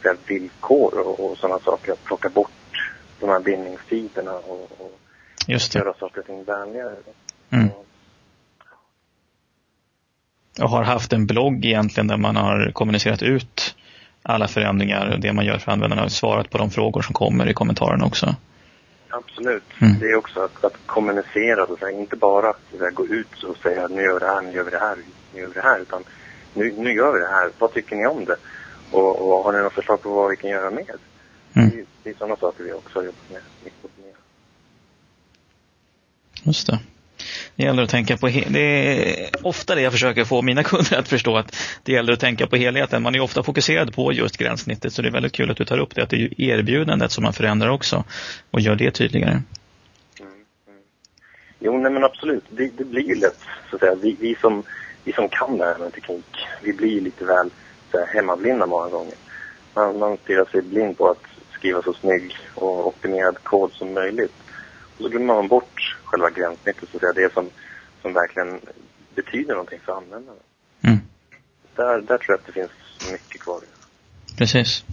här, 0.04 0.18
villkor 0.28 1.00
och, 1.00 1.20
och 1.32 1.38
sådana 1.38 1.60
saker. 1.60 1.92
Att 1.92 2.04
plocka 2.04 2.30
bort 2.30 2.52
de 3.20 3.30
här 3.30 3.40
bindningstiderna 3.40 4.34
och, 4.34 4.72
och 4.78 5.00
Just 5.48 5.72
det. 5.74 5.80
göra 5.80 5.94
saker 5.94 6.20
och 6.20 6.26
ting 6.26 6.44
vänligare. 6.44 6.96
Mm. 7.50 7.70
Och, 10.62 10.70
har 10.70 10.84
haft 10.84 11.14
en 11.14 11.26
blogg 11.26 11.66
egentligen 11.66 12.08
där 12.08 12.18
man 12.18 12.36
har 12.36 12.72
kommunicerat 12.74 13.22
ut 13.22 13.76
alla 14.24 14.48
förändringar 14.48 15.12
och 15.14 15.20
det 15.20 15.34
man 15.34 15.46
gör 15.46 15.58
för 15.58 15.72
användarna 15.72 16.04
och 16.04 16.12
svarat 16.12 16.50
på 16.50 16.58
de 16.58 16.70
frågor 16.72 17.02
som 17.02 17.14
kommer 17.14 17.50
i 17.50 17.54
kommentarerna 17.54 18.06
också. 18.06 18.36
Absolut. 19.10 19.64
Mm. 19.82 20.00
Det 20.00 20.06
är 20.06 20.16
också 20.16 20.40
att, 20.40 20.64
att 20.64 20.74
kommunicera, 20.86 21.68
så 21.68 21.78
säga. 21.78 21.92
inte 21.92 22.16
bara 22.16 22.54
så 22.72 22.78
säga, 22.78 22.90
gå 22.92 23.06
ut 23.08 23.44
och 23.44 23.58
säga 23.58 23.88
nu 23.88 24.02
gör 24.02 24.14
vi 24.14 24.20
det 24.20 24.26
här, 24.26 24.42
nu 24.42 24.52
gör 24.54 24.64
vi 24.64 24.72
det 24.72 24.80
här, 24.80 24.98
nu 25.34 25.40
gör 25.40 25.48
vi 25.48 25.54
det 25.54 25.62
här. 25.62 25.80
Utan 25.80 26.04
nu, 26.54 26.74
nu 26.78 26.94
gör 26.94 27.14
vi 27.14 27.20
det 27.20 27.28
här, 27.28 27.50
vad 27.60 27.74
tycker 27.74 27.96
ni 27.96 28.08
om 28.08 28.26
det? 28.26 28.36
Och, 28.92 29.22
och 29.38 29.44
har 29.44 29.52
ni 29.52 29.58
några 29.58 29.70
förslag 29.70 30.02
på 30.02 30.10
vad 30.10 30.30
vi 30.30 30.36
kan 30.38 30.50
göra 30.50 30.72
mer? 30.72 30.96
Mm. 31.54 31.70
Det, 31.70 31.80
är- 31.80 31.86
det 32.04 32.10
är 32.10 32.14
sådana 32.14 32.36
saker 32.36 32.64
vi 32.64 32.74
också 32.74 33.00
har 33.00 33.04
jobbat 33.04 33.30
med. 33.32 33.42
Just 36.44 36.68
det. 36.68 36.80
Det 37.56 37.64
gäller 37.64 37.84
att 37.84 37.90
tänka 37.90 38.18
på 38.18 38.28
det 38.28 38.60
är 38.60 39.30
ofta 39.42 39.76
det 39.76 39.82
jag 39.82 39.92
försöker 39.92 40.26
få 40.26 40.42
mina 40.42 40.64
kunder 40.64 40.98
att 40.98 41.08
förstå 41.08 41.38
att 41.38 41.56
det 41.84 41.92
gäller 41.92 42.14
att 42.14 42.20
tänka 42.20 42.48
på 42.48 42.56
helheten. 42.56 43.04
Man 43.04 43.16
är 43.16 43.20
ofta 43.20 43.44
fokuserad 43.44 43.96
på 43.96 44.14
just 44.14 44.38
gränssnittet 44.38 44.94
så 44.94 45.02
det 45.02 45.08
är 45.08 45.12
väldigt 45.12 45.34
kul 45.34 45.52
att 45.52 45.58
du 45.58 45.66
tar 45.66 45.78
upp 45.78 45.96
det. 45.96 46.04
Att 46.04 46.10
det 46.10 46.16
är 46.16 46.20
ju 46.20 46.30
erbjudandet 46.38 47.12
som 47.12 47.24
man 47.24 47.34
förändrar 47.34 47.70
också 47.70 48.04
och 48.52 48.62
gör 48.62 48.76
det 48.76 48.92
tydligare. 48.92 49.32
Mm, 49.32 49.44
mm. 50.68 50.82
Jo, 51.60 51.78
nej 51.78 51.92
men 51.92 52.04
absolut. 52.04 52.44
Det, 52.50 52.78
det 52.78 52.84
blir 52.84 53.04
ju 53.04 53.16
lätt, 53.16 53.40
så 53.70 53.76
att 53.76 53.80
säga. 53.80 53.96
Vi, 53.96 54.16
vi, 54.20 54.36
som, 54.42 54.64
vi 55.04 55.14
som 55.14 55.30
kan 55.30 55.58
det 55.58 55.66
här 55.66 55.78
med 55.78 55.94
teknik, 55.94 56.26
vi 56.64 56.74
blir 56.74 57.02
lite 57.02 57.26
väl 57.26 57.50
så 57.92 57.98
här, 57.98 58.08
hemmablinda 58.08 58.66
många 58.66 58.90
gånger. 58.90 59.16
Man, 59.74 60.00
man 60.00 60.18
stirrar 60.18 60.46
sig 60.46 60.62
blind 60.62 60.98
på 60.98 61.10
att 61.10 61.24
skriva 61.52 61.82
så 61.82 61.94
snygg 61.94 62.36
och 62.56 62.88
optimerad 62.88 63.44
kod 63.44 63.72
som 63.72 63.94
möjligt. 63.94 64.43
Så 64.98 65.10
glömmer 65.10 65.34
man 65.34 65.48
bort 65.48 65.98
själva 66.04 66.30
gränssnittet, 66.30 66.90
så 66.92 66.98
att 66.98 67.02
säga. 67.02 67.14
Det 67.14 67.34
som, 67.34 67.50
som 68.02 68.14
verkligen 68.14 68.60
betyder 69.16 69.54
någonting 69.54 69.80
för 69.86 69.98
användaren. 69.98 70.40
Mm. 70.82 71.00
Där, 71.76 72.02
där 72.02 72.18
tror 72.18 72.24
jag 72.28 72.36
att 72.36 72.46
det 72.46 72.52
finns 72.52 72.72
mycket 73.12 73.42
kvar. 73.42 73.60
Precis. 74.38 74.84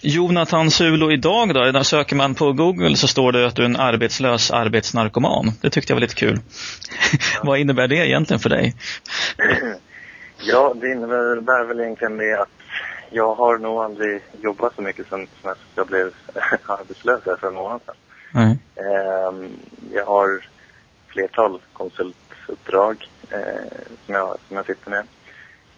Jonathan 0.00 0.70
Sulo 0.70 1.12
idag 1.12 1.54
då? 1.54 1.60
När 1.60 1.82
söker 1.82 2.16
man 2.16 2.34
på 2.34 2.52
Google 2.52 2.96
så 2.96 3.08
står 3.08 3.32
det 3.32 3.46
att 3.46 3.56
du 3.56 3.62
är 3.62 3.66
en 3.66 3.76
arbetslös 3.76 4.50
arbetsnarkoman. 4.50 5.52
Det 5.60 5.70
tyckte 5.70 5.92
jag 5.92 5.96
var 5.96 6.00
lite 6.00 6.14
kul. 6.14 6.40
Vad 7.42 7.58
innebär 7.58 7.88
det 7.88 7.96
egentligen 7.96 8.40
för 8.40 8.48
dig? 8.48 8.74
Ja, 10.46 10.74
det 10.80 10.92
innebär 10.92 11.64
väl 11.64 11.80
egentligen 11.80 12.16
det 12.16 12.40
att 12.40 12.48
jag 13.14 13.34
har 13.34 13.58
nog 13.58 13.78
aldrig 13.78 14.22
jobbat 14.40 14.74
så 14.74 14.82
mycket 14.82 15.06
sen 15.08 15.26
jag 15.74 15.86
blev 15.86 16.14
arbetslös 16.66 17.22
för 17.24 17.48
en 17.48 17.54
månad 17.54 17.80
sedan. 17.86 17.94
Nej. 18.32 18.58
Ehm, 18.76 19.56
jag 19.92 20.06
har 20.06 20.46
flertal 21.06 21.60
konsultuppdrag 21.72 23.08
eh, 23.30 23.38
som, 24.06 24.14
jag, 24.14 24.36
som 24.48 24.56
jag 24.56 24.66
sitter 24.66 24.90
med. 24.90 25.06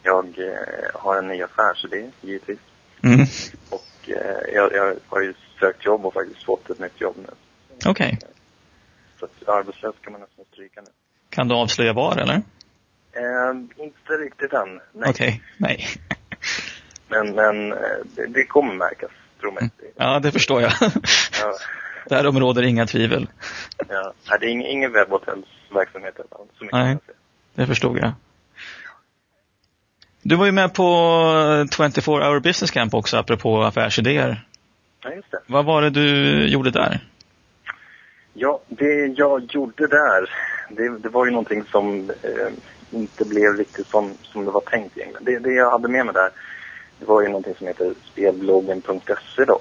Jag 0.03 0.25
eh, 0.25 1.01
har 1.01 1.19
en 1.19 1.29
ny 1.29 1.43
affärsidé, 1.43 2.11
givetvis. 2.21 2.59
Mm. 3.03 3.27
Och 3.71 4.09
eh, 4.09 4.55
jag, 4.55 4.73
jag 4.73 4.97
har 5.07 5.21
ju 5.21 5.35
sökt 5.61 5.85
jobb 5.85 6.07
och 6.07 6.15
faktiskt 6.15 6.45
fått 6.45 6.71
ett 6.71 6.79
nytt 6.79 7.01
jobb 7.01 7.17
nu. 7.17 7.31
Okej. 7.87 8.19
Så 9.21 9.25
att 9.25 9.49
arbetslös 9.49 9.95
kan 10.01 10.13
man 10.13 10.21
nästan 10.21 10.45
stryka 10.53 10.81
nu. 10.81 10.91
Kan 11.31 11.49
du 11.49 11.55
avslöja 11.55 11.93
var 11.93 12.17
eller? 12.17 12.43
Ehm, 13.13 13.69
inte 13.77 14.13
riktigt 14.13 14.53
än, 14.53 14.81
nej. 14.93 15.11
Okej, 15.11 15.43
nej. 15.59 15.87
Men, 17.09 17.35
men 17.35 17.73
eh, 17.73 17.79
det, 18.17 18.27
det 18.27 18.45
kommer 18.45 18.75
märkas, 18.75 19.11
tro 19.41 19.53
mig. 19.53 19.71
Ja, 19.97 20.19
det 20.21 20.33
förstår 20.33 20.63
jag. 20.63 20.73
Ja, 21.41 21.53
Därom 22.09 22.41
råder 22.41 22.63
inga 22.63 22.87
tvivel. 22.87 23.29
ja. 23.89 24.13
Nej, 24.31 24.39
det 24.41 24.47
är 24.47 24.51
ingen, 24.51 24.67
ingen 24.67 24.93
webbhotellsverksamhet 24.93 26.15
så 26.59 26.65
mycket 26.65 26.73
Nej. 26.73 26.99
Det 27.55 27.67
förstod 27.67 27.99
jag. 27.99 28.13
Du 30.23 30.37
var 30.37 30.47
ju 30.47 30.53
med 30.53 30.75
på 30.75 30.85
24 31.77 32.29
hour 32.29 32.41
business 32.41 32.71
camp 32.71 32.95
också, 32.95 33.17
apropå 33.17 33.63
affärsidéer. 33.63 34.45
Ja, 35.03 35.11
just 35.13 35.31
det. 35.31 35.39
Vad 35.47 35.65
var 35.65 35.83
det 35.83 35.91
du 35.91 36.47
gjorde 36.49 36.71
där? 36.71 37.01
Ja, 38.35 38.61
det 38.69 39.07
jag 39.07 39.43
gjorde 39.55 39.87
där, 39.87 40.31
det, 40.71 40.99
det 40.99 41.09
var 41.09 41.25
ju 41.25 41.31
någonting 41.31 41.65
som 41.71 42.11
eh, 42.23 42.53
inte 42.91 43.25
blev 43.25 43.57
riktigt 43.57 43.87
som, 43.87 44.15
som 44.23 44.45
det 44.45 44.51
var 44.51 44.61
tänkt 44.61 44.99
egentligen. 44.99 45.25
Det, 45.25 45.49
det 45.49 45.55
jag 45.55 45.71
hade 45.71 45.89
med 45.89 46.07
mig 46.07 46.15
där, 46.15 46.31
det 46.99 47.07
var 47.07 47.23
ju 47.23 47.29
någonting 47.29 47.55
som 47.55 47.67
heter 47.67 47.95
spelbloggen.se 48.13 49.45
då. 49.45 49.61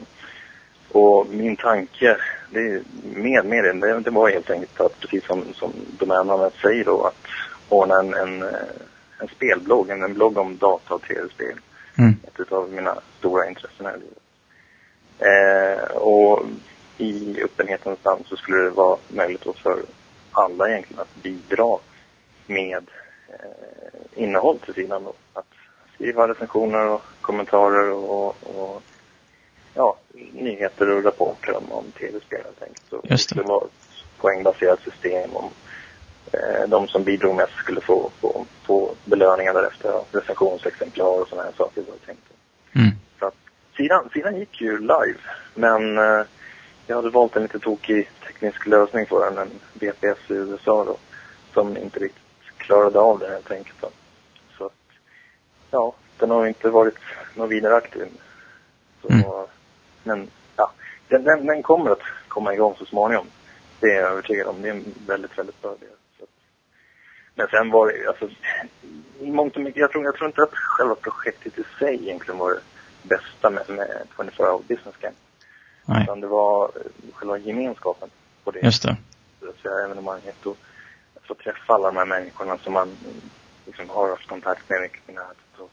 Och 0.91 1.27
min 1.29 1.55
tanke 1.55 2.17
det, 2.49 2.83
med, 3.03 3.45
med 3.45 3.63
den, 3.63 3.79
det, 3.79 3.99
det 3.99 4.09
var 4.09 4.29
helt 4.29 4.49
enkelt 4.49 4.81
att, 4.81 4.99
precis 4.99 5.25
som, 5.25 5.43
som 5.53 5.73
domännamnet 5.99 6.53
säger 6.61 6.85
då, 6.85 7.03
att 7.03 7.27
ordna 7.69 7.99
en, 7.99 8.13
en, 8.13 8.43
en 9.19 9.27
spelblogg, 9.35 9.89
en, 9.89 10.03
en 10.03 10.13
blogg 10.13 10.37
om 10.37 10.57
data 10.57 10.93
och 10.93 11.01
tv-spel. 11.01 11.59
Mm. 11.97 12.15
Ett 12.23 12.51
av 12.51 12.71
mina 12.71 12.95
stora 13.19 13.47
intressen 13.47 13.85
här 13.85 13.97
i 13.97 13.99
livet. 13.99 14.19
Eh, 15.19 15.95
och 15.95 16.45
i 16.97 17.41
öppenhetens 17.43 18.03
namn 18.03 18.23
så 18.25 18.35
skulle 18.35 18.57
det 18.57 18.69
vara 18.69 18.97
möjligt 19.07 19.43
då 19.43 19.53
för 19.53 19.79
alla 20.31 20.69
egentligen 20.69 21.01
att 21.01 21.23
bidra 21.23 21.77
med 22.47 22.83
eh, 23.27 24.23
innehåll 24.23 24.59
till 24.59 24.73
sidan 24.73 25.03
då. 25.03 25.13
Att 25.33 25.54
skriva 25.95 26.27
recensioner 26.27 26.87
och 26.87 27.01
kommentarer 27.21 27.91
och, 27.91 28.35
och 28.43 28.83
ja, 29.73 29.97
nyheter 30.33 30.89
och 30.89 31.03
rapporter 31.03 31.57
om, 31.57 31.71
om 31.71 31.91
tv-spel 31.91 32.41
helt 32.43 32.63
enkelt. 32.63 32.83
Så 32.89 32.95
Just 32.95 33.09
det. 33.09 33.17
skulle 33.17 33.47
vara 33.47 33.65
ett 33.65 34.05
poängbaserat 34.17 34.79
system 34.83 35.35
om 35.35 35.49
eh, 36.31 36.69
de 36.69 36.87
som 36.87 37.03
bidrog 37.03 37.35
mest 37.35 37.53
skulle 37.53 37.81
få, 37.81 38.11
få, 38.21 38.45
få 38.63 38.95
belöningar 39.05 39.53
därefter, 39.53 39.89
ja, 39.89 40.05
recensionsexemplar 40.11 41.21
och 41.21 41.27
sådana 41.27 41.43
här 41.43 41.53
saker 41.57 41.81
var 41.81 41.93
det 41.93 42.05
tänkt. 42.05 42.21
Mm. 42.75 42.91
Så 43.19 43.25
att 43.25 43.35
sidan, 43.77 44.09
sidan 44.13 44.39
gick 44.39 44.61
ju 44.61 44.79
live, 44.79 45.19
men 45.53 45.97
eh, 45.97 46.25
jag 46.87 46.95
hade 46.95 47.09
valt 47.09 47.35
en 47.35 47.41
lite 47.41 47.59
tokig 47.59 48.09
teknisk 48.27 48.67
lösning 48.67 49.05
för 49.05 49.25
den, 49.25 49.37
en 49.37 49.51
VPS 49.73 50.31
i 50.31 50.33
USA 50.33 50.83
då, 50.83 50.97
som 51.53 51.77
inte 51.77 51.99
riktigt 51.99 52.23
klarade 52.57 52.99
av 52.99 53.19
det 53.19 53.27
helt 53.27 53.51
enkelt. 53.51 53.81
Då. 53.81 53.89
Ja, 55.71 55.93
den 56.17 56.29
har 56.29 56.47
inte 56.47 56.69
varit 56.69 56.97
någon 57.35 57.49
vidare 57.49 57.75
aktiv. 57.75 58.07
Så, 59.01 59.13
Mm. 59.13 59.25
Men 60.03 60.27
ja, 60.55 60.71
den, 61.07 61.23
den, 61.23 61.45
den 61.45 61.63
kommer 61.63 61.91
att 61.91 62.01
komma 62.27 62.53
igång 62.53 62.75
så 62.77 62.85
småningom. 62.85 63.25
Det 63.79 63.87
är 63.87 64.01
jag 64.01 64.11
övertygad 64.11 64.47
om. 64.47 64.61
Det 64.61 64.69
är 64.69 64.73
en 64.73 64.93
väldigt, 65.07 65.37
väldigt 65.37 65.61
bra 65.61 65.75
idé. 65.81 65.85
Men 67.35 67.47
sen 67.47 67.71
var 67.71 67.87
det 67.87 68.07
alltså, 68.07 68.29
i 69.19 69.31
mångt 69.31 69.55
och 69.55 69.61
mycket, 69.61 69.81
jag 69.81 69.91
tror, 69.91 70.05
jag 70.05 70.15
tror 70.15 70.27
inte 70.27 70.43
att 70.43 70.53
själva 70.53 70.95
projektet 70.95 71.57
i 71.59 71.63
sig 71.79 71.95
egentligen 71.95 72.37
var 72.37 72.49
det 72.51 72.59
bästa 73.03 73.49
med, 73.49 73.69
med 73.69 74.05
24 74.17 74.47
hour 74.51 74.63
business 74.67 74.95
camp. 75.01 75.15
Nej, 75.85 76.03
Utan 76.03 76.21
det 76.21 76.27
var 76.27 76.63
eh, 76.65 77.13
själva 77.13 77.37
gemenskapen 77.37 78.09
på 78.43 78.51
det 78.51 78.59
just 78.59 78.83
det. 78.83 78.97
så 79.39 79.49
att 79.49 79.57
säga, 79.57 79.85
evenemanget 79.85 80.45
och 80.45 80.57
få 81.27 81.33
träffa 81.33 81.73
alla 81.73 81.87
de 81.87 81.97
här 81.97 82.05
människorna 82.05 82.57
som 82.57 82.73
man 82.73 82.97
liksom 83.65 83.89
har 83.89 84.09
haft 84.09 84.27
kontakt 84.27 84.69
med 84.69 84.81
mycket 84.81 85.05
på 85.05 85.11
nätet 85.11 85.57
och, 85.57 85.71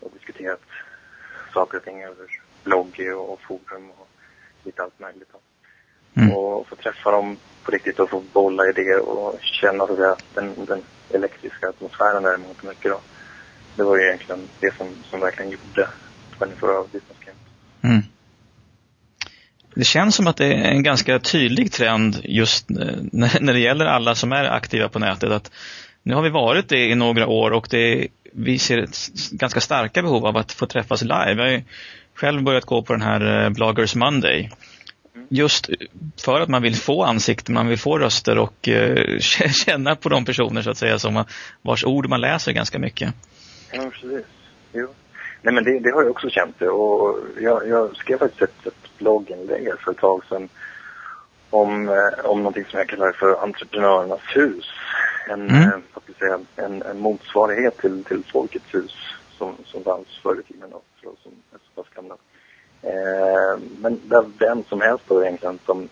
och 0.00 0.10
diskuterat 0.12 0.60
saker 1.54 1.78
och 1.78 1.84
ting 1.84 2.02
över 2.02 2.26
blogg 2.64 3.00
och, 3.16 3.32
och 3.32 3.40
forum 3.40 3.90
och 3.90 4.08
lite 4.64 4.82
allt 4.82 5.00
möjligt. 5.00 5.28
Mm. 6.14 6.32
Och 6.32 6.68
få 6.68 6.76
träffa 6.76 7.10
dem 7.10 7.36
på 7.62 7.70
riktigt 7.70 8.00
och 8.00 8.10
få 8.10 8.22
bolla 8.32 8.68
idéer 8.68 9.08
och 9.08 9.38
känna 9.42 9.86
så 9.86 9.92
att 9.92 9.98
säga, 9.98 10.16
den, 10.34 10.66
den 10.66 10.82
elektriska 11.10 11.68
atmosfären 11.68 12.22
där 12.22 12.34
emot 12.34 12.62
mycket 12.62 12.90
då. 12.90 13.00
Det 13.76 13.82
var 13.82 13.96
ju 13.96 14.02
egentligen 14.02 14.48
det 14.60 14.76
som, 14.76 14.86
som 15.10 15.20
verkligen 15.20 15.50
gjorde 15.50 15.88
24 16.38 16.56
Hour 16.60 16.82
Business 16.82 17.18
Camp. 17.24 17.38
Mm. 17.82 18.02
Det 19.74 19.84
känns 19.84 20.14
som 20.14 20.26
att 20.26 20.36
det 20.36 20.46
är 20.46 20.70
en 20.70 20.82
ganska 20.82 21.18
tydlig 21.18 21.72
trend 21.72 22.20
just 22.24 22.70
eh, 22.70 22.76
när 23.40 23.52
det 23.52 23.60
gäller 23.60 23.86
alla 23.86 24.14
som 24.14 24.32
är 24.32 24.44
aktiva 24.44 24.88
på 24.88 24.98
nätet. 24.98 25.30
Att 25.30 25.50
nu 26.02 26.14
har 26.14 26.22
vi 26.22 26.30
varit 26.30 26.68
det 26.68 26.86
i 26.86 26.94
några 26.94 27.26
år 27.26 27.50
och 27.50 27.66
det, 27.70 28.08
vi 28.32 28.58
ser 28.58 28.78
ett 28.78 28.96
ganska 29.30 29.60
starka 29.60 30.02
behov 30.02 30.26
av 30.26 30.36
att 30.36 30.52
få 30.52 30.66
träffas 30.66 31.02
live. 31.02 31.34
Jag 31.34 31.44
har 31.44 31.50
ju 31.50 31.62
själv 32.14 32.42
börjat 32.42 32.64
gå 32.64 32.82
på 32.82 32.92
den 32.92 33.02
här 33.02 33.44
eh, 33.44 33.50
Bloggers 33.50 33.94
Monday. 33.94 34.50
Just 35.28 35.68
eh, 35.68 35.74
för 36.24 36.40
att 36.40 36.48
man 36.48 36.62
vill 36.62 36.76
få 36.76 37.04
ansikten, 37.04 37.54
man 37.54 37.68
vill 37.68 37.78
få 37.78 37.98
röster 37.98 38.38
och 38.38 38.68
eh, 38.68 39.18
känna 39.50 39.96
på 39.96 40.08
de 40.08 40.24
personer 40.24 40.62
så 40.62 40.70
att 40.70 40.78
säga 40.78 40.98
som 40.98 41.24
vars 41.62 41.84
ord 41.84 42.08
man 42.08 42.20
läser 42.20 42.52
ganska 42.52 42.78
mycket. 42.78 43.14
Ja, 43.72 43.90
precis. 43.90 44.26
Jo. 44.72 44.88
Nej, 45.42 45.54
men 45.54 45.64
det, 45.64 45.78
det 45.78 45.90
har 45.90 46.02
jag 46.02 46.10
också 46.10 46.30
känt 46.30 46.58
det. 46.58 46.68
Och 46.68 47.18
jag, 47.40 47.68
jag 47.68 47.96
skrev 47.96 48.18
faktiskt 48.18 48.42
ett, 48.42 48.66
ett 48.66 48.98
blogginlägg 48.98 49.68
för 49.84 49.90
ett 49.90 49.98
tag 49.98 50.22
sedan 50.28 50.48
om, 51.50 51.88
om 52.24 52.38
någonting 52.38 52.64
som 52.70 52.78
jag 52.78 52.88
kallar 52.88 53.12
för 53.12 53.42
entreprenörernas 53.42 54.20
hus. 54.34 54.64
En, 55.28 55.50
Mm. 55.50 55.62
eh, 55.62 55.78
vad 55.94 56.16
säga, 56.18 56.40
en, 56.56 56.82
en 56.82 56.98
motsvarighet 57.00 57.78
till, 57.78 58.04
till 58.04 58.24
Folkets 58.32 58.74
hus 58.74 58.92
som, 59.38 59.56
som 59.64 59.84
fanns 59.84 60.06
förr 60.22 60.40
i 60.40 60.52
tiden 60.52 60.70
då, 60.70 60.80
för 61.00 61.08
oss 61.10 61.18
som 61.22 61.32
är 61.52 61.58
så 61.58 61.82
pass 61.82 61.94
gamla. 61.94 62.14
Eh, 62.82 63.60
men 63.80 64.00
där 64.04 64.24
vem 64.38 64.64
som 64.64 64.80
helst 64.80 65.04
då 65.08 65.22
egentligen 65.22 65.58
som 65.66 65.88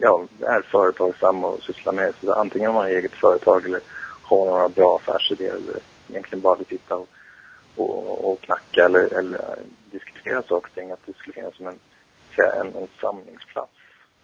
ja, 0.00 0.24
är 0.40 0.62
företagsam 0.62 1.44
och 1.44 1.62
sysslar 1.62 1.92
med 1.92 2.14
så 2.20 2.32
antingen 2.32 2.68
om 2.68 2.74
man 2.74 2.84
har 2.84 2.90
eget 2.90 3.12
företag 3.12 3.64
eller 3.64 3.80
har 4.22 4.46
några 4.46 4.68
bra 4.68 4.96
affärsidéer 5.02 5.54
eller 5.54 5.76
egentligen 6.08 6.40
bara 6.42 6.54
vill 6.54 6.66
sitta 6.66 6.96
och, 6.96 7.08
och, 7.76 8.32
och 8.32 8.40
knacka 8.40 8.84
eller, 8.84 9.18
eller 9.18 9.40
diskutera 9.90 10.42
saker 10.42 10.68
och 10.68 10.74
ting. 10.74 10.90
Att 10.90 11.06
det 11.06 11.16
skulle 11.16 11.34
finnas 11.34 11.56
som 11.56 11.66
en, 11.66 11.78
en, 12.60 12.66
en 12.76 12.88
samlingsplats 13.00 13.72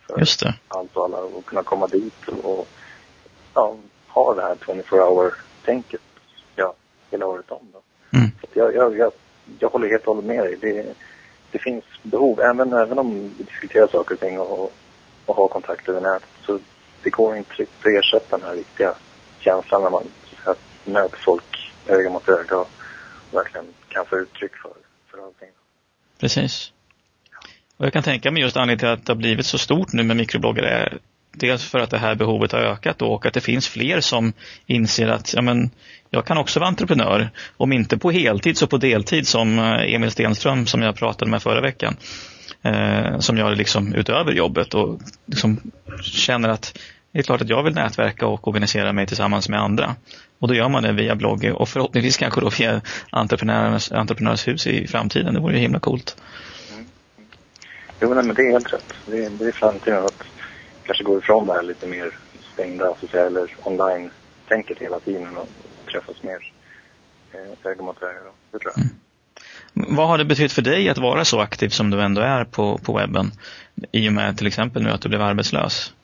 för 0.06 0.18
Just 0.18 0.40
det. 0.40 0.54
allt 0.68 0.96
och 0.96 1.04
alla 1.04 1.18
och 1.18 1.44
kunna 1.44 1.62
komma 1.62 1.86
dit 1.86 2.28
och, 2.28 2.58
och 2.58 2.68
ja, 3.54 3.76
ha 4.12 4.34
det 4.34 4.42
här 4.42 4.56
24 4.66 5.04
hour 5.04 5.34
tänket 5.64 6.00
ja, 6.56 6.74
hela 7.10 7.26
året 7.26 7.50
om. 7.50 7.72
Då. 7.72 7.82
Mm. 8.18 8.30
Så 8.40 8.46
jag, 8.58 8.74
jag, 8.74 8.96
jag, 8.98 9.12
jag 9.58 9.68
håller 9.68 9.88
helt 9.88 10.06
och 10.06 10.14
hållet 10.14 10.28
med 10.28 10.44
dig. 10.44 10.56
Det, 10.60 10.94
det 11.50 11.58
finns 11.58 11.84
behov, 12.02 12.40
även, 12.40 12.72
även 12.72 12.98
om 12.98 13.32
vi 13.38 13.44
diskuterar 13.44 13.86
saker 13.86 14.14
och 14.14 14.20
ting 14.20 14.40
och, 14.40 14.72
och 15.26 15.36
har 15.36 15.48
kontakt 15.48 15.88
över 15.88 16.00
nätet. 16.00 16.28
Så 16.46 16.58
det 17.02 17.10
går 17.10 17.36
inte 17.36 17.54
riktigt 17.54 17.86
att 17.86 17.92
ersätta 17.92 18.38
den 18.38 18.46
här 18.46 18.54
riktiga 18.54 18.94
känslan 19.38 19.82
när 19.82 19.90
man 19.90 20.02
så 20.02 20.50
att 20.50 20.56
säga, 20.56 20.94
möter 20.94 21.16
folk 21.16 21.72
öga 21.86 22.10
mot 22.10 22.28
öga 22.28 22.56
och 22.56 22.70
verkligen 23.30 23.66
kan 23.88 24.06
få 24.06 24.18
uttryck 24.18 24.56
för, 24.56 24.72
för 25.10 25.18
allting. 25.18 25.48
Precis. 26.20 26.72
Och 27.76 27.86
jag 27.86 27.92
kan 27.92 28.02
tänka 28.02 28.30
mig 28.30 28.42
just 28.42 28.56
anledningen 28.56 28.78
till 28.78 28.88
att 28.88 29.06
det 29.06 29.12
har 29.12 29.18
blivit 29.18 29.46
så 29.46 29.58
stort 29.58 29.92
nu 29.92 30.02
med 30.02 30.16
mikrobloggar 30.16 30.62
är 30.62 30.98
dels 31.32 31.64
för 31.64 31.78
att 31.78 31.90
det 31.90 31.98
här 31.98 32.14
behovet 32.14 32.52
har 32.52 32.58
ökat 32.58 32.98
då 32.98 33.06
och 33.06 33.26
att 33.26 33.34
det 33.34 33.40
finns 33.40 33.68
fler 33.68 34.00
som 34.00 34.32
inser 34.66 35.08
att 35.08 35.34
ja, 35.34 35.42
men, 35.42 35.70
jag 36.10 36.24
kan 36.24 36.38
också 36.38 36.60
vara 36.60 36.68
entreprenör. 36.68 37.30
Om 37.56 37.72
inte 37.72 37.98
på 37.98 38.10
heltid 38.10 38.56
så 38.56 38.66
på 38.66 38.76
deltid 38.76 39.28
som 39.28 39.58
eh, 39.58 39.94
Emil 39.94 40.10
Stenström 40.10 40.66
som 40.66 40.82
jag 40.82 40.96
pratade 40.96 41.30
med 41.30 41.42
förra 41.42 41.60
veckan. 41.60 41.96
Eh, 42.62 43.18
som 43.18 43.36
gör 43.36 43.56
liksom 43.56 43.94
utöver 43.94 44.32
jobbet 44.32 44.74
och 44.74 45.00
liksom 45.26 45.60
känner 46.02 46.48
att 46.48 46.78
det 47.12 47.18
är 47.18 47.22
klart 47.22 47.40
att 47.40 47.48
jag 47.48 47.62
vill 47.62 47.74
nätverka 47.74 48.26
och 48.26 48.48
organisera 48.48 48.92
mig 48.92 49.06
tillsammans 49.06 49.48
med 49.48 49.60
andra. 49.60 49.96
Och 50.38 50.48
då 50.48 50.54
gör 50.54 50.68
man 50.68 50.82
det 50.82 50.92
via 50.92 51.14
blogg 51.14 51.52
och 51.54 51.68
förhoppningsvis 51.68 52.16
kanske 52.16 52.40
då 52.40 52.50
via 52.58 52.80
entreprenörens, 53.10 54.48
hus 54.48 54.66
i 54.66 54.86
framtiden. 54.86 55.34
Det 55.34 55.40
vore 55.40 55.54
ju 55.54 55.60
himla 55.60 55.80
coolt. 55.80 56.16
Mm. 56.72 56.86
Jo, 58.00 58.14
nej, 58.14 58.24
men 58.24 58.34
det 58.34 58.42
är 58.42 58.50
helt 58.50 58.72
rätt. 58.72 58.94
Det 59.06 59.24
är, 59.24 59.30
det 59.30 59.44
är 59.44 59.52
framtiden 59.52 60.04
att 60.04 60.24
kanske 60.90 61.04
gå 61.04 61.18
ifrån 61.18 61.46
det 61.46 61.52
här 61.52 61.62
lite 61.62 61.86
mer 61.86 62.10
stängda, 62.52 62.94
säga, 63.10 63.26
eller 63.26 63.56
online-tänket 63.64 64.78
hela 64.78 65.00
tiden 65.00 65.36
och 65.36 65.48
träffas 65.92 66.22
mer 66.22 66.52
eh, 67.32 67.70
öga 67.70 67.82
mot 67.82 68.02
öga. 68.02 68.18
Det 68.50 68.58
tror 68.58 68.72
jag. 68.76 68.84
Mm. 68.84 69.96
Vad 69.96 70.08
har 70.08 70.18
det 70.18 70.24
betytt 70.24 70.52
för 70.52 70.62
dig 70.62 70.88
att 70.88 70.98
vara 70.98 71.24
så 71.24 71.40
aktiv 71.40 71.68
som 71.68 71.90
du 71.90 72.00
ändå 72.02 72.20
är 72.20 72.44
på, 72.44 72.78
på 72.78 72.92
webben? 72.92 73.30
I 73.92 74.08
och 74.08 74.12
med 74.12 74.38
till 74.38 74.46
exempel 74.46 74.82
nu 74.82 74.90
att 74.90 75.00
du 75.00 75.08
blev 75.08 75.22
arbetslös. 75.22 75.94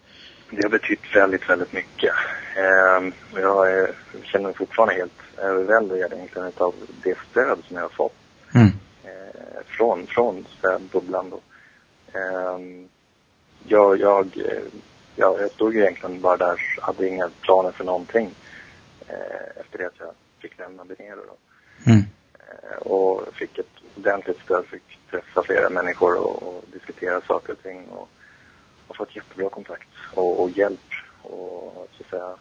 Det 0.51 0.63
har 0.63 0.71
betytt 0.71 1.17
väldigt, 1.17 1.51
väldigt 1.51 1.73
mycket. 1.73 2.15
Eh, 2.57 3.13
jag 3.41 3.73
är, 3.73 3.91
känner 4.25 4.45
mig 4.45 4.55
fortfarande 4.55 4.95
helt 4.95 5.39
överväldigad 5.39 6.13
egentligen 6.13 6.53
av 6.57 6.75
det 7.03 7.19
stöd 7.31 7.59
som 7.69 7.77
jag 7.77 7.83
har 7.83 7.89
fått. 7.89 8.17
Mm. 8.55 8.73
Eh, 9.05 9.63
från, 9.67 10.07
från 10.07 10.45
bubblan 10.93 11.31
då. 11.31 11.41
Eh, 12.19 12.59
jag, 13.69 14.01
jag, 14.01 14.31
jag, 15.17 15.41
jag 15.41 15.51
stod 15.51 15.75
ju 15.75 15.81
egentligen 15.81 16.21
bara 16.21 16.37
där, 16.37 16.61
hade 16.81 17.09
inga 17.09 17.31
planer 17.41 17.73
för 17.73 17.85
någonting. 17.85 18.35
Eh, 19.09 19.61
efter 19.61 19.79
det 19.79 19.87
att 19.87 19.99
jag 19.99 20.11
fick 20.39 20.59
lämna 20.59 20.85
Benero. 20.85 21.37
Mm. 21.87 22.03
Eh, 22.35 22.79
och 22.79 23.35
fick 23.35 23.59
ett 23.59 23.67
ordentligt 23.97 24.41
stöd, 24.45 24.67
fick 24.67 24.99
träffa 25.11 25.43
flera 25.43 25.71
människor 25.71 26.19
och, 26.19 26.43
och 26.43 26.65
diskutera 26.73 27.21
saker 27.21 27.53
och 27.53 27.63
ting 27.63 27.89
och, 27.89 28.09
och 28.87 28.97
fått 28.97 29.17
jättebra 29.17 29.49
kontakt 29.49 29.89
och, 30.15 30.43
och 30.43 30.51
hjälp 30.51 30.91
och 31.23 31.89
så 31.93 32.03
att 32.05 32.11
säga, 32.11 32.35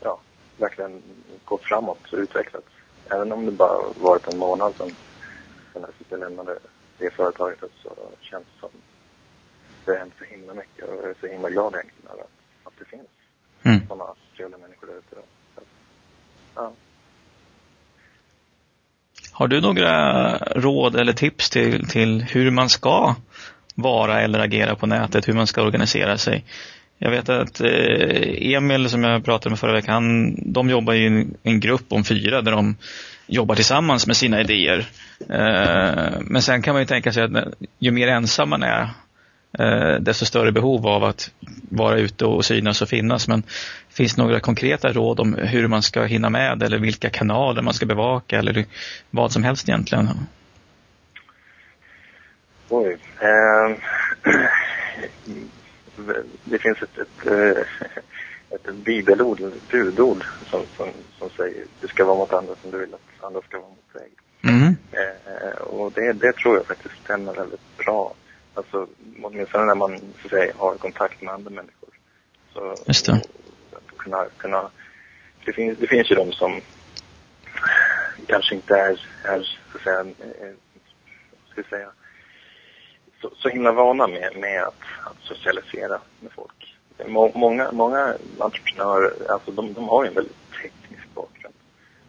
ja, 0.00 0.20
verkligen 0.56 1.02
gått 1.44 1.62
framåt 1.62 2.12
och 2.12 2.18
utvecklats. 2.18 2.66
Även 3.10 3.32
om 3.32 3.46
det 3.46 3.52
bara 3.52 3.78
varit 4.00 4.32
en 4.32 4.38
månad 4.38 4.74
sedan, 4.76 4.90
sedan 5.72 5.86
jag 6.08 6.20
lämnade 6.20 6.58
det 6.98 7.10
företaget 7.10 7.58
så 7.82 7.90
känns 8.20 8.44
det 8.54 8.60
som 8.60 8.70
det 9.86 9.92
har 9.92 9.98
hänt 9.98 10.14
så 10.18 10.24
himla 10.24 10.54
mycket 10.54 10.84
och 10.84 10.96
jag 10.96 11.10
är 11.10 11.14
så 11.20 11.26
himla 11.26 11.50
glad 11.50 11.74
egentligen 11.74 12.10
över 12.12 12.22
att, 12.22 12.30
att 12.64 12.72
det 12.78 12.84
finns 12.84 13.08
mm. 13.62 13.88
sådana 13.88 14.04
trevliga 14.36 14.58
människor 14.58 14.86
där 14.86 14.94
ute. 14.94 15.16
Ja. 16.54 16.72
Har 19.32 19.48
du 19.48 19.60
några 19.60 20.36
råd 20.38 20.96
eller 20.96 21.12
tips 21.12 21.50
till, 21.50 21.88
till 21.88 22.22
hur 22.22 22.50
man 22.50 22.68
ska 22.68 23.14
vara 23.74 24.20
eller 24.20 24.38
agera 24.38 24.74
på 24.74 24.86
nätet, 24.86 25.28
hur 25.28 25.32
man 25.32 25.46
ska 25.46 25.62
organisera 25.62 26.18
sig? 26.18 26.44
Jag 26.98 27.10
vet 27.10 27.28
att 27.28 27.60
eh, 27.60 28.54
Emil 28.54 28.88
som 28.90 29.04
jag 29.04 29.24
pratade 29.24 29.50
med 29.50 29.58
förra 29.58 29.72
veckan, 29.72 30.34
de 30.52 30.70
jobbar 30.70 30.94
i 30.94 31.06
en, 31.06 31.34
en 31.42 31.60
grupp 31.60 31.92
om 31.92 32.04
fyra 32.04 32.42
där 32.42 32.52
de 32.52 32.76
jobbar 33.26 33.54
tillsammans 33.54 34.06
med 34.06 34.16
sina 34.16 34.40
idéer. 34.40 34.86
Eh, 35.20 36.20
men 36.20 36.42
sen 36.42 36.62
kan 36.62 36.74
man 36.74 36.82
ju 36.82 36.86
tänka 36.86 37.12
sig 37.12 37.22
att 37.22 37.30
ju 37.78 37.90
mer 37.90 38.08
ensam 38.08 38.48
man 38.48 38.62
är, 38.62 38.88
eh, 39.58 39.94
desto 40.00 40.26
större 40.26 40.52
behov 40.52 40.86
av 40.86 41.04
att 41.04 41.30
vara 41.70 41.98
ute 41.98 42.24
och 42.24 42.44
synas 42.44 42.82
och 42.82 42.88
finnas. 42.88 43.28
Men 43.28 43.42
finns 43.88 44.14
det 44.14 44.22
några 44.22 44.40
konkreta 44.40 44.92
råd 44.92 45.20
om 45.20 45.34
hur 45.34 45.66
man 45.68 45.82
ska 45.82 46.02
hinna 46.02 46.30
med 46.30 46.62
eller 46.62 46.78
vilka 46.78 47.10
kanaler 47.10 47.62
man 47.62 47.74
ska 47.74 47.86
bevaka 47.86 48.38
eller 48.38 48.64
vad 49.10 49.32
som 49.32 49.44
helst 49.44 49.68
egentligen? 49.68 50.08
Oj. 52.68 52.96
Eh, 53.20 53.76
det 56.44 56.58
finns 56.58 56.78
ett, 56.82 56.98
ett, 56.98 57.26
eh, 57.26 57.62
ett 58.50 58.74
bibelord, 58.74 59.40
ett 59.40 59.68
budord 59.70 60.24
som, 60.50 60.62
som, 60.76 60.88
som 61.18 61.30
säger 61.36 61.64
du 61.80 61.88
ska 61.88 62.04
vara 62.04 62.16
mot 62.16 62.32
andra 62.32 62.54
som 62.62 62.70
du 62.70 62.78
vill 62.78 62.94
att 62.94 63.24
andra 63.24 63.40
ska 63.40 63.58
vara 63.58 63.68
mot 63.68 63.92
dig. 63.92 64.08
Mm. 64.42 64.76
Eh, 64.92 65.58
och 65.58 65.92
det, 65.92 66.12
det 66.12 66.32
tror 66.32 66.56
jag 66.56 66.66
faktiskt 66.66 66.94
stämmer 67.04 67.34
väldigt 67.34 67.76
bra. 67.76 68.14
Alltså 68.54 68.86
åtminstone 69.22 69.64
när 69.64 69.74
man 69.74 69.98
så 69.98 70.04
att 70.24 70.30
säga, 70.30 70.52
har 70.56 70.74
kontakt 70.74 71.22
med 71.22 71.34
andra 71.34 71.50
människor. 71.50 71.88
Så, 72.52 72.74
Just 72.86 73.06
det. 73.06 73.12
Och, 73.12 73.96
kunna, 73.96 74.26
kunna, 74.36 74.70
det, 75.44 75.52
finns, 75.52 75.78
det 75.78 75.86
finns 75.86 76.10
ju 76.10 76.14
de 76.14 76.32
som 76.32 76.60
kanske 78.26 78.54
inte 78.54 78.74
är, 78.74 79.00
är 79.24 79.42
så 79.42 79.78
att 79.78 79.82
säga, 79.82 80.00
eh, 80.00 80.54
ska 81.50 81.60
jag 81.60 81.66
säga 81.66 81.88
så, 83.24 83.30
så 83.36 83.48
himla 83.48 83.72
vana 83.72 84.06
med, 84.06 84.36
med 84.36 84.62
att, 84.62 84.80
att 85.04 85.16
socialisera 85.22 86.00
med 86.20 86.32
folk. 86.32 86.76
Många, 87.34 87.72
många 87.72 88.14
entreprenörer, 88.38 89.30
alltså 89.30 89.50
de, 89.50 89.72
de 89.72 89.88
har 89.88 90.04
ju 90.04 90.08
en 90.08 90.14
väldigt 90.14 90.36
teknisk 90.62 91.14
bakgrund. 91.14 91.54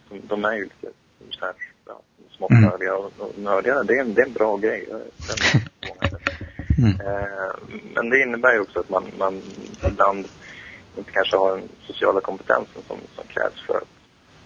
De, 0.08 0.20
de 0.26 0.44
är 0.44 0.52
ju 0.52 0.62
lite 0.62 0.88
så 1.30 1.44
här, 1.44 1.54
ja, 1.86 2.00
smått 2.36 2.50
mm. 2.50 2.62
nördiga 2.62 2.96
och, 2.96 3.12
och 3.18 3.38
nördiga, 3.38 3.82
det 3.82 3.94
är, 3.94 4.00
en, 4.00 4.14
det 4.14 4.22
är 4.22 4.26
en 4.26 4.32
bra 4.32 4.56
grej. 4.56 4.88
Mm. 6.78 7.00
Eh, 7.00 7.50
men 7.94 8.10
det 8.10 8.22
innebär 8.22 8.52
ju 8.52 8.60
också 8.60 8.80
att 8.80 8.90
man, 8.90 9.04
man 9.18 9.42
ibland 9.88 10.28
inte 10.96 11.10
kanske 11.12 11.36
har 11.36 11.56
den 11.56 11.68
sociala 11.86 12.20
kompetensen 12.20 12.82
som, 12.86 12.98
som 13.14 13.24
krävs 13.26 13.60
för 13.66 13.76
att 13.76 13.88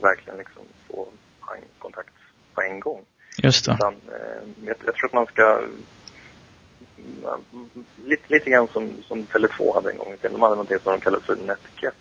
verkligen 0.00 0.38
liksom 0.38 0.62
få 0.88 1.08
en 1.56 1.62
kontakt 1.78 2.14
på 2.54 2.62
en 2.62 2.80
gång. 2.80 3.04
Just 3.42 3.64
det. 3.64 3.72
Utan, 3.72 3.94
eh, 3.94 4.66
jag, 4.66 4.76
jag 4.86 4.94
tror 4.94 5.06
att 5.06 5.12
man 5.12 5.26
ska 5.26 5.62
lite, 8.04 8.22
lite 8.26 8.50
grann 8.50 8.68
som, 8.68 9.02
som 9.02 9.22
Tele2 9.22 9.74
hade 9.74 9.90
en 9.90 9.98
gång 9.98 10.12
i 10.12 10.16
tiden. 10.16 10.32
De 10.32 10.42
hade 10.42 10.54
någonting 10.54 10.78
som 10.78 10.92
de 10.92 11.00
kallade 11.00 11.24
för 11.24 11.36
Netcat. 11.36 11.94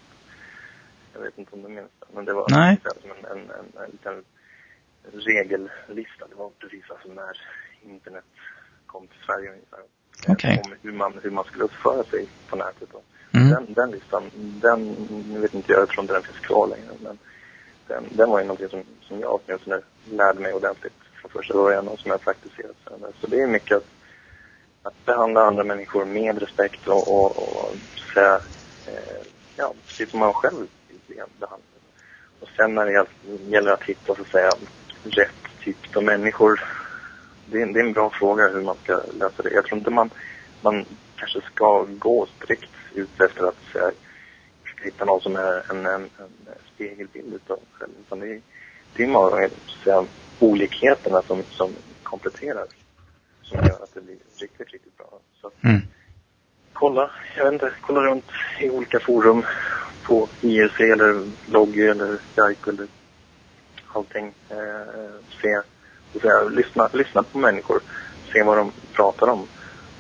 Jag 1.14 1.22
vet 1.22 1.38
inte 1.38 1.56
om 1.56 1.62
du 1.62 1.70
minns 1.70 1.92
det, 2.00 2.06
men 2.14 2.26
det 2.26 2.34
var 2.34 2.48
Nej. 2.50 2.78
som 3.02 3.12
en, 3.12 3.26
en, 3.32 3.38
en, 3.38 3.84
en 3.84 3.92
liten 3.92 4.24
regellista. 5.12 6.28
Det 6.30 6.36
var 6.36 6.50
precis 6.50 6.84
alltså 6.90 7.08
när 7.08 7.42
internet 7.82 8.26
kom 8.86 9.08
till 9.08 9.20
Sverige 9.26 9.50
ungefär. 9.50 9.80
Okay. 10.28 10.58
Om 10.58 10.74
hur 10.82 10.92
man, 10.92 11.14
hur 11.24 11.32
man 11.32 11.44
skulle 11.44 11.64
uppföra 11.64 12.04
sig 12.04 12.28
på 12.50 12.56
nätet. 12.56 12.90
Mm. 13.32 13.50
Den, 13.50 13.74
den 13.74 13.92
listan, 13.92 14.24
den, 14.36 14.96
nu 15.34 15.40
vet 15.40 15.54
inte 15.54 15.72
jag, 15.72 15.88
inte 16.00 16.14
den 16.14 16.24
finns 16.24 16.40
kvar 16.40 16.68
längre, 16.68 16.92
men 17.04 17.18
den, 17.88 18.04
den 18.10 18.30
var 18.30 18.40
ju 18.40 18.46
någonting 18.46 18.70
som, 18.70 18.84
som 19.02 19.20
jag 19.20 19.40
åtminstone 19.46 19.82
lärde 20.12 20.40
mig 20.40 20.54
ordentligt 20.54 20.94
från 21.22 21.32
första 21.32 21.54
början 21.54 21.88
och 21.88 22.00
som 22.00 22.12
jag 22.12 22.22
praktiserat 22.22 22.76
sen. 22.88 23.00
Så 23.22 23.28
det 23.28 23.42
är 23.42 23.48
mycket 23.48 23.78
att 23.78 23.86
att 24.84 25.06
behandla 25.06 25.42
andra 25.42 25.64
människor 25.64 26.06
med 26.06 26.40
respekt 26.40 26.88
och, 26.88 27.08
och, 27.08 27.38
och 27.38 27.76
säga, 28.14 28.36
eh, 28.88 29.26
ja, 29.56 29.74
precis 29.88 30.10
som 30.10 30.20
man 30.20 30.34
själv 30.34 30.68
behandlad. 31.40 31.62
Och 32.40 32.48
sen 32.58 32.76
när 32.76 32.86
det 32.86 33.06
gäller 33.50 33.72
att 33.72 33.84
hitta, 33.84 34.16
så 34.16 34.22
att 34.22 34.28
säga, 34.28 34.52
rätt 35.04 35.64
typ 35.64 35.98
av 35.98 36.04
människor. 36.04 36.64
Det 37.52 37.62
är, 37.62 37.66
det 37.66 37.80
är 37.80 37.84
en 37.84 37.94
bra 37.94 38.10
fråga 38.10 38.48
hur 38.48 38.62
man 38.62 38.76
ska 38.84 39.02
lösa 39.20 39.44
det. 39.44 39.54
Jag 39.54 39.66
tror 39.66 39.78
inte 39.78 39.92
man, 39.92 40.10
man 40.62 40.86
kanske 41.16 41.42
ska 41.42 41.86
gå 42.00 42.28
strikt 42.38 42.70
ut 42.94 43.22
efter 43.22 43.48
att 43.48 43.58
säga, 43.74 43.92
hitta 44.84 45.06
någon 45.06 45.22
som 45.22 45.36
är 45.36 45.72
en, 45.72 45.86
en, 45.86 46.02
en 46.04 46.30
spegelbild 46.76 47.42
av 47.48 47.60
själv. 47.72 47.92
Utan 48.00 48.20
det 48.20 48.28
är, 48.28 48.42
det 48.96 49.04
är 49.04 49.08
många 49.08 49.50
säga, 49.84 50.06
olikheterna 50.40 51.22
som, 51.22 51.44
som 51.44 51.72
kompletterar 52.04 52.66
som 53.50 53.58
gör 53.58 53.84
att 53.84 53.94
det 53.94 54.02
blir 54.02 54.18
riktigt, 54.38 54.74
riktigt 54.74 54.98
bra. 54.98 55.20
Så 55.42 55.52
mm. 55.62 55.82
kolla, 56.74 57.12
jag 57.38 57.44
vet 57.44 57.54
inte, 57.54 57.72
kolla 57.82 58.02
runt 58.02 58.26
i 58.60 58.70
olika 58.70 59.00
forum 59.00 59.46
på 60.04 60.30
IRC 60.42 60.80
eller 60.80 61.28
Loggy 61.52 61.88
eller 61.88 62.18
Gaico 62.36 62.70
eller 62.70 62.88
allting. 63.88 64.34
Eh, 64.50 65.12
se, 65.42 65.62
säga, 66.22 66.44
lyssna, 66.44 66.90
lyssna 66.94 67.24
på 67.24 67.38
människor, 67.38 67.80
se 68.34 68.44
vad 68.44 68.58
de 68.58 68.72
pratar 68.94 69.28
om. 69.28 69.48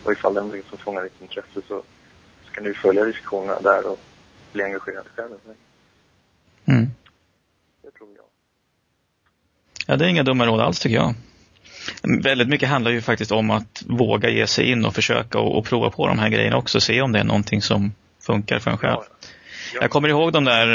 Och 0.03 0.11
ifall 0.11 0.33
det 0.33 0.39
är 0.39 0.43
något 0.43 0.65
som 0.69 0.77
fångar 0.77 1.03
ditt 1.03 1.21
intresse 1.21 1.61
så, 1.67 1.83
så 2.45 2.51
kan 2.51 2.63
du 2.63 2.73
följa 2.73 3.05
diskussionerna 3.05 3.59
där 3.59 3.87
och 3.87 3.99
bli 4.53 4.63
engagerad 4.63 5.05
själv. 5.15 5.31
Mm. 6.65 6.89
Det 7.81 7.91
tror 7.91 8.09
jag. 8.15 8.25
Ja, 9.87 9.95
det 9.95 10.05
är 10.05 10.09
inga 10.09 10.23
dumma 10.23 10.45
råd 10.45 10.61
alls 10.61 10.79
tycker 10.79 10.95
jag. 10.95 11.13
Väldigt 12.23 12.49
mycket 12.49 12.69
handlar 12.69 12.91
ju 12.91 13.01
faktiskt 13.01 13.31
om 13.31 13.51
att 13.51 13.83
våga 13.87 14.29
ge 14.29 14.47
sig 14.47 14.71
in 14.71 14.85
och 14.85 14.95
försöka 14.95 15.39
och, 15.39 15.57
och 15.57 15.65
prova 15.65 15.89
på 15.89 16.07
de 16.07 16.19
här 16.19 16.29
grejerna 16.29 16.57
också. 16.57 16.81
Se 16.81 17.01
om 17.01 17.11
det 17.11 17.19
är 17.19 17.23
någonting 17.23 17.61
som 17.61 17.91
funkar 18.19 18.59
för 18.59 18.71
en 18.71 18.77
själv. 18.77 19.01
Jag 19.73 19.89
kommer 19.89 20.09
ihåg 20.09 20.33
de 20.33 20.43
där, 20.43 20.67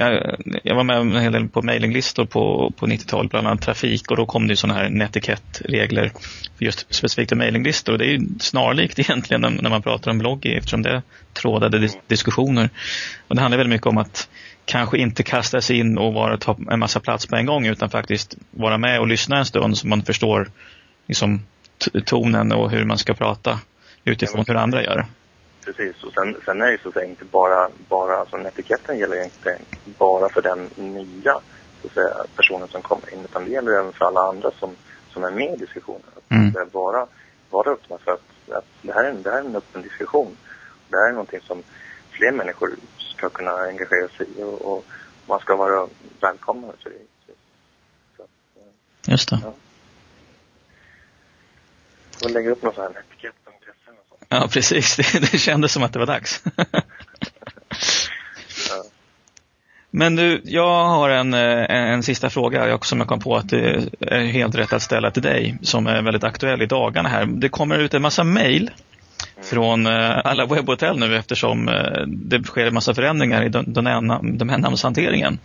eh, 0.00 0.34
jag 0.62 0.74
var 0.74 0.84
med 0.84 0.96
en 0.96 1.16
hel 1.16 1.32
del 1.32 1.48
på 1.48 1.62
mailinglistor 1.62 2.24
på, 2.24 2.72
på 2.76 2.86
90-talet, 2.86 3.30
bland 3.30 3.46
annat 3.46 3.62
trafik 3.62 4.10
och 4.10 4.16
då 4.16 4.26
kom 4.26 4.48
det 4.48 4.56
sådana 4.56 4.78
här 4.78 4.90
netikett-regler 4.90 6.12
för 6.58 6.64
just 6.64 6.94
specifikt 6.94 7.32
mailinglistor. 7.32 7.92
Och 7.92 7.98
det 7.98 8.04
är 8.04 8.12
ju 8.12 8.26
snarlikt 8.40 8.98
egentligen 8.98 9.40
när 9.40 9.70
man 9.70 9.82
pratar 9.82 10.10
om 10.10 10.18
blogg 10.18 10.46
eftersom 10.46 10.82
det 10.82 10.90
är 10.90 11.02
trådade 11.32 11.78
dis 11.78 11.98
diskussioner. 12.06 12.70
Och 13.28 13.36
det 13.36 13.42
handlar 13.42 13.58
väldigt 13.58 13.74
mycket 13.74 13.86
om 13.86 13.98
att 13.98 14.28
kanske 14.64 14.98
inte 14.98 15.22
kasta 15.22 15.60
sig 15.60 15.78
in 15.78 15.98
och 15.98 16.14
vara, 16.14 16.36
ta 16.36 16.56
en 16.70 16.78
massa 16.78 17.00
plats 17.00 17.26
på 17.26 17.36
en 17.36 17.46
gång 17.46 17.66
utan 17.66 17.90
faktiskt 17.90 18.36
vara 18.50 18.78
med 18.78 19.00
och 19.00 19.06
lyssna 19.06 19.38
en 19.38 19.44
stund 19.44 19.78
så 19.78 19.86
man 19.86 20.02
förstår 20.02 20.50
liksom, 21.06 21.42
tonen 22.04 22.52
och 22.52 22.70
hur 22.70 22.84
man 22.84 22.98
ska 22.98 23.14
prata 23.14 23.60
utifrån 24.04 24.44
hur 24.48 24.56
andra 24.56 24.82
gör. 24.82 25.06
Precis. 25.64 26.04
Och 26.04 26.12
sen, 26.12 26.36
sen 26.44 26.62
är 26.62 26.70
det 26.70 26.78
så 26.82 26.88
att 26.88 26.94
säga 26.94 27.06
inte 27.06 27.24
bara, 27.24 27.70
bara 27.88 28.16
alltså 28.16 28.38
etiketten 28.38 28.98
gäller 28.98 29.24
inte 29.24 29.58
bara 29.84 30.28
för 30.28 30.42
den 30.42 30.70
nya 30.76 31.40
så 31.80 31.86
att 31.86 31.92
säga, 31.94 32.14
personen 32.36 32.68
som 32.68 32.82
kommer 32.82 33.14
in 33.14 33.24
utan 33.24 33.44
det 33.44 33.50
gäller 33.50 33.72
även 33.80 33.92
för 33.92 34.04
alla 34.04 34.20
andra 34.20 34.50
som, 34.50 34.76
som 35.08 35.24
är 35.24 35.30
med 35.30 35.54
i 35.54 35.56
diskussionen. 35.56 36.02
Att 36.16 36.30
Mm. 36.30 36.52
säga, 36.52 36.64
vara, 36.72 37.06
vara 37.50 37.70
öppna 37.70 37.98
för 37.98 38.10
att, 38.12 38.50
att 38.58 38.64
det, 38.82 38.92
här 38.92 39.04
är, 39.04 39.10
en- 39.10 39.22
det 39.22 39.30
här 39.30 39.38
är 39.38 39.44
en 39.44 39.56
öppen 39.56 39.82
diskussion. 39.82 40.36
Det 40.88 40.96
här 40.96 41.08
är 41.08 41.12
någonting 41.12 41.40
som 41.40 41.62
fler 42.10 42.32
människor 42.32 42.70
ska 42.98 43.28
kunna 43.28 43.50
engagera 43.52 44.08
sig 44.08 44.26
i 44.38 44.42
och, 44.42 44.72
och 44.72 44.84
man 45.26 45.40
ska 45.40 45.56
vara 45.56 45.88
välkomna 46.20 46.72
för 46.82 46.90
det. 46.90 46.96
Så, 48.16 48.22
eh, 48.22 48.28
Just 49.08 49.30
det. 49.30 49.52
får 52.22 52.28
lägga 52.28 52.50
upp 52.50 52.62
någon 52.62 52.74
sån 52.74 52.82
här 52.82 53.02
etikett 53.10 53.34
på 53.44 53.50
intressen 53.52 53.94
och 54.00 54.06
sånt. 54.08 54.21
Ja, 54.32 54.48
precis. 54.50 54.96
Det, 55.12 55.32
det 55.32 55.38
kändes 55.38 55.72
som 55.72 55.82
att 55.82 55.92
det 55.92 55.98
var 55.98 56.06
dags. 56.06 56.42
Ja. 58.68 58.84
Men 59.90 60.16
du, 60.16 60.40
jag 60.44 60.84
har 60.84 61.10
en, 61.10 61.34
eh, 61.34 61.70
en, 61.70 62.02
sista 62.02 62.30
fråga 62.30 62.78
som 62.82 62.98
jag 62.98 63.08
kom 63.08 63.20
på 63.20 63.36
att 63.36 63.48
det 63.48 63.88
är 64.00 64.24
helt 64.24 64.54
rätt 64.54 64.72
att 64.72 64.82
ställa 64.82 65.10
till 65.10 65.22
dig 65.22 65.58
som 65.62 65.86
är 65.86 66.02
väldigt 66.02 66.24
aktuell 66.24 66.62
i 66.62 66.66
dagarna 66.66 67.08
här. 67.08 67.26
Det 67.26 67.48
kommer 67.48 67.78
ut 67.78 67.94
en 67.94 68.02
massa 68.02 68.24
mejl 68.24 68.70
från 69.42 69.86
eh, 69.86 70.18
alla 70.24 70.46
webbhotell 70.46 70.98
nu 70.98 71.16
eftersom 71.16 71.68
eh, 71.68 72.02
det 72.06 72.44
sker 72.44 72.66
en 72.66 72.74
massa 72.74 72.94
förändringar 72.94 73.44
i 73.44 73.48
domännamnshanteringen. 73.48 75.38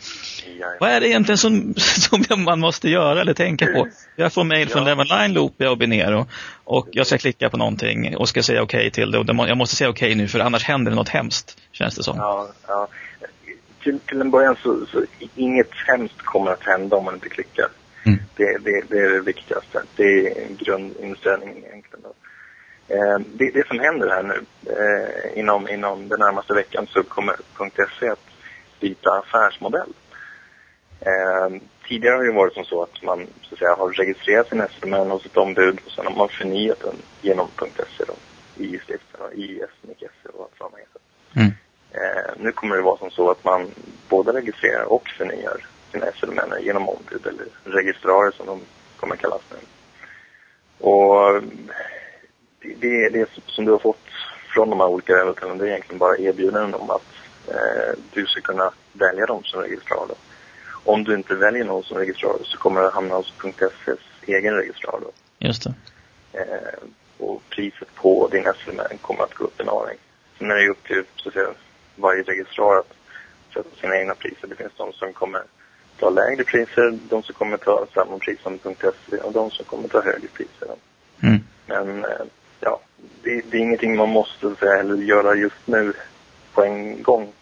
Vad 0.79 0.89
är 0.89 0.99
det 0.99 1.07
egentligen 1.07 1.37
som, 1.37 1.73
som 1.77 2.43
man 2.43 2.59
måste 2.59 2.89
göra 2.89 3.21
eller 3.21 3.33
tänka 3.33 3.65
på? 3.65 3.87
Jag 4.15 4.33
får 4.33 4.43
mejl 4.43 4.69
från 4.69 4.83
Ja. 4.83 4.89
Lemonline, 4.89 5.33
Loopia 5.33 5.71
och 5.71 5.77
Binero 5.77 6.27
och 6.63 6.87
jag 6.91 7.07
ska 7.07 7.17
klicka 7.17 7.49
på 7.49 7.57
någonting 7.57 8.17
och 8.17 8.29
ska 8.29 8.43
säga 8.43 8.61
okej 8.61 8.91
till 8.91 9.11
det 9.11 9.17
och 9.17 9.25
jag 9.29 9.57
måste 9.57 9.75
säga 9.75 9.89
okej 9.89 10.15
nu 10.15 10.27
för 10.27 10.39
annars 10.39 10.63
händer 10.63 10.91
det 10.91 10.95
något 10.95 11.09
hemskt, 11.09 11.57
känns 11.71 11.95
det 11.95 12.03
som. 12.03 12.17
Ja, 12.17 12.49
ja. 12.67 12.87
Till, 13.83 13.99
till 13.99 14.21
en 14.21 14.31
början 14.31 14.55
så, 14.63 14.85
så 14.91 15.05
inget 15.35 15.71
hemskt 15.87 16.21
kommer 16.21 16.51
att 16.51 16.63
hända 16.63 16.95
om 16.95 17.05
man 17.05 17.13
inte 17.13 17.29
klickar. 17.29 17.67
Mm. 18.05 18.19
Det, 18.35 18.57
det, 18.57 18.83
det 18.89 18.99
är 18.99 19.09
det 19.09 19.21
viktigaste. 19.21 19.83
Det 19.95 20.27
är 20.27 20.47
grundinställningen 20.59 21.57
egentligen. 21.57 22.05
Eh, 22.87 23.19
det, 23.33 23.51
det 23.53 23.67
som 23.67 23.79
händer 23.79 24.09
här 24.09 24.23
nu, 24.23 24.45
eh, 24.71 25.39
inom, 25.39 25.69
inom 25.69 26.07
den 26.07 26.19
närmaste 26.19 26.53
veckan 26.53 26.87
så 26.89 27.03
kommer 27.03 27.35
.se 27.99 28.09
att 28.09 28.25
byta 28.79 29.09
affärsmodell. 29.11 29.93
Eh, 30.99 31.61
tidigare 31.87 32.15
har 32.15 32.23
det 32.23 32.31
varit 32.31 32.53
som 32.53 32.65
så 32.65 32.83
att 32.83 33.03
man 33.03 33.27
så 33.41 33.55
att 33.55 33.59
säga, 33.59 33.75
har 33.75 33.89
registrerat 33.89 34.49
sin 34.49 34.63
SMN 34.79 35.11
hos 35.11 35.25
ett 35.25 35.37
ombud 35.37 35.79
och 35.85 35.91
sen 35.91 36.05
har 36.05 36.15
man 36.15 36.29
förnyat 36.29 36.79
den 36.79 36.95
genom 37.21 37.47
.se 37.97 38.03
då, 38.07 38.13
i 38.63 38.79
stiften 38.79 39.21
och 39.21 39.33
i 39.33 39.63
SNIC.se 39.81 40.29
och 40.29 40.43
allt 40.43 40.59
vad 40.59 40.71
man 40.71 40.79
heter. 40.79 41.01
Mm. 41.35 41.51
Eh, 41.91 42.31
nu 42.37 42.51
kommer 42.51 42.75
det 42.75 42.81
vara 42.81 42.97
som 42.97 43.11
så 43.11 43.31
att 43.31 43.43
man 43.43 43.71
både 44.09 44.31
registrerar 44.31 44.83
och 44.83 45.09
förnyar 45.17 45.65
sina 45.91 46.05
SL-män 46.11 46.53
genom 46.61 46.89
ombud 46.89 47.27
eller 47.27 47.47
registrarer 47.63 48.31
som 48.31 48.45
de 48.45 48.61
kommer 48.97 49.15
kallas 49.15 49.41
nu. 49.51 49.57
Och 50.79 51.43
det, 52.61 52.75
det, 52.75 53.09
det 53.09 53.29
som 53.45 53.65
du 53.65 53.71
har 53.71 53.79
fått 53.79 54.07
från 54.53 54.69
de 54.69 54.79
här 54.79 54.87
olika 54.87 55.15
webbhotellen 55.15 55.57
det 55.57 55.65
är 55.65 55.69
egentligen 55.69 55.99
bara 55.99 56.17
erbjudanden 56.17 56.73
om 56.73 56.89
att 56.89 57.07
eh, 57.47 57.99
du 58.13 58.25
ska 58.25 58.41
kunna 58.41 58.71
välja 58.93 59.25
dem 59.25 59.43
som 59.43 59.61
registrarer. 59.61 60.15
Om 60.87 61.03
du 61.03 61.15
inte 61.15 61.35
väljer 61.35 61.65
någon 61.65 61.83
som 61.83 61.97
registrarer 61.97 62.43
så 62.43 62.57
kommer 62.57 62.81
det 62.81 62.89
hamna 62.89 63.15
hos 63.15 63.33
.ses 63.43 63.99
egen 64.25 64.53
registrarer. 64.53 65.01
då. 65.01 65.11
Just 65.39 65.63
det. 65.63 65.73
Eh, 66.33 66.79
och 67.17 67.41
priset 67.49 67.95
på 67.95 68.27
din 68.31 68.43
SL-män 68.43 68.97
kommer 69.01 69.23
att 69.23 69.33
gå 69.33 69.43
upp 69.43 69.59
en 69.59 69.69
aning. 69.69 69.97
Sen 70.37 70.51
är 70.51 70.55
det 70.55 70.61
ju 70.61 70.69
upp 70.69 70.83
till 70.83 71.03
så 71.15 71.29
att 71.29 71.33
säga, 71.33 71.49
varje 71.95 72.23
registrar 72.23 72.79
att 72.79 72.93
sätta 73.53 73.81
sina 73.81 73.97
egna 73.97 74.15
priser. 74.15 74.47
Det 74.47 74.55
finns 74.55 74.71
de 74.77 74.93
som 74.93 75.13
kommer 75.13 75.41
ta 75.99 76.09
lägre 76.09 76.43
priser, 76.43 76.99
de 77.09 77.23
som 77.23 77.35
kommer 77.35 77.57
ta 77.57 77.87
samma 77.93 78.17
pris 78.17 78.39
som 78.41 78.59
.se 79.09 79.17
och 79.17 79.33
de 79.33 79.51
som 79.51 79.65
kommer 79.65 79.87
ta 79.87 80.01
högre 80.01 80.27
priser. 80.27 80.67
Mm. 81.23 81.39
Men 81.65 82.05
eh, 82.05 82.25
ja, 82.59 82.79
det, 83.23 83.41
det 83.51 83.57
är 83.57 83.61
ingenting 83.61 83.95
man 83.97 84.09
måste 84.09 84.55
säga, 84.55 84.79
eller 84.79 84.95
göra 84.95 85.35
just 85.35 85.67
nu 85.67 85.93
på 86.53 86.63
en 86.63 87.03
gång. 87.03 87.33